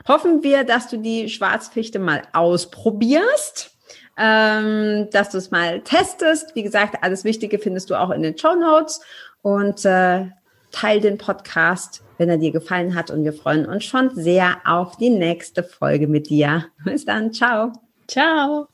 hoffen 0.07 0.43
wir, 0.43 0.65
dass 0.65 0.89
du 0.89 0.99
die 0.99 1.29
Schwarzfichte 1.29 1.99
mal 1.99 2.23
ausprobierst. 2.33 3.73
Ähm, 4.21 5.09
dass 5.13 5.31
du 5.31 5.39
es 5.39 5.53
mal 5.53 5.81
testest. 5.83 6.57
Wie 6.57 6.65
gesagt, 6.65 7.05
alles 7.05 7.23
Wichtige 7.23 7.61
findest 7.61 7.89
du 7.89 7.95
auch 7.95 8.11
in 8.11 8.23
den 8.23 8.37
Show 8.37 8.57
Notes 8.57 9.01
und 9.43 9.85
äh, 9.85 10.27
teil 10.73 11.01
den 11.01 11.19
Podcast, 11.19 12.03
wenn 12.17 12.29
er 12.29 12.39
dir 12.39 12.51
gefallen 12.51 12.97
hat. 12.97 13.11
Und 13.13 13.25
wir 13.25 13.33
freuen 13.33 13.67
uns 13.67 13.85
schon 13.85 14.15
sehr 14.17 14.57
auf 14.65 14.97
die 14.97 15.11
nächste 15.11 15.63
Folge 15.63 16.09
mit 16.09 16.31
dir. 16.31 16.67
Bis 16.85 17.05
dann. 17.05 17.33
Ciao. 17.33 17.73
Ciao. 18.09 18.69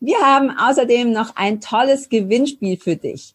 Wir 0.00 0.18
haben 0.18 0.50
außerdem 0.50 1.12
noch 1.12 1.36
ein 1.36 1.60
tolles 1.60 2.08
Gewinnspiel 2.08 2.76
für 2.76 2.96
dich. 2.96 3.34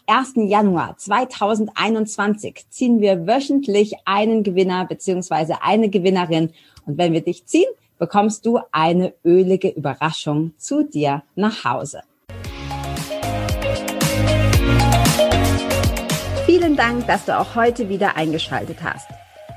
1. 0.11 0.33
Januar 0.35 0.97
2021 0.97 2.65
ziehen 2.69 2.99
wir 2.99 3.27
wöchentlich 3.27 3.93
einen 4.03 4.43
Gewinner 4.43 4.85
beziehungsweise 4.85 5.61
eine 5.63 5.87
Gewinnerin. 5.87 6.51
Und 6.85 6.97
wenn 6.97 7.13
wir 7.13 7.21
dich 7.21 7.45
ziehen, 7.45 7.69
bekommst 7.97 8.45
du 8.45 8.59
eine 8.73 9.13
ölige 9.23 9.69
Überraschung 9.69 10.51
zu 10.57 10.83
dir 10.83 11.23
nach 11.35 11.63
Hause. 11.63 12.01
Vielen 16.45 16.75
Dank, 16.75 17.07
dass 17.07 17.23
du 17.23 17.39
auch 17.39 17.55
heute 17.55 17.87
wieder 17.87 18.17
eingeschaltet 18.17 18.79
hast. 18.83 19.07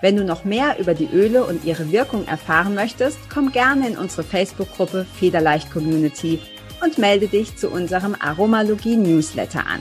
Wenn 0.03 0.17
du 0.17 0.25
noch 0.25 0.45
mehr 0.45 0.79
über 0.79 0.95
die 0.95 1.09
Öle 1.13 1.45
und 1.45 1.65
ihre 1.65 1.91
Wirkung 1.91 2.29
erfahren 2.29 2.77
möchtest, 2.77 3.19
komm 3.29 3.51
gerne 3.51 3.89
in 3.89 3.99
unsere 3.99 4.23
Facebook-Gruppe 4.23 5.05
Federleicht 5.19 5.73
Community 5.73 6.39
und 6.81 6.99
melde 6.99 7.27
dich 7.27 7.57
zu 7.57 7.71
unserem 7.71 8.15
Aromalogie-Newsletter 8.15 9.67
an. 9.67 9.81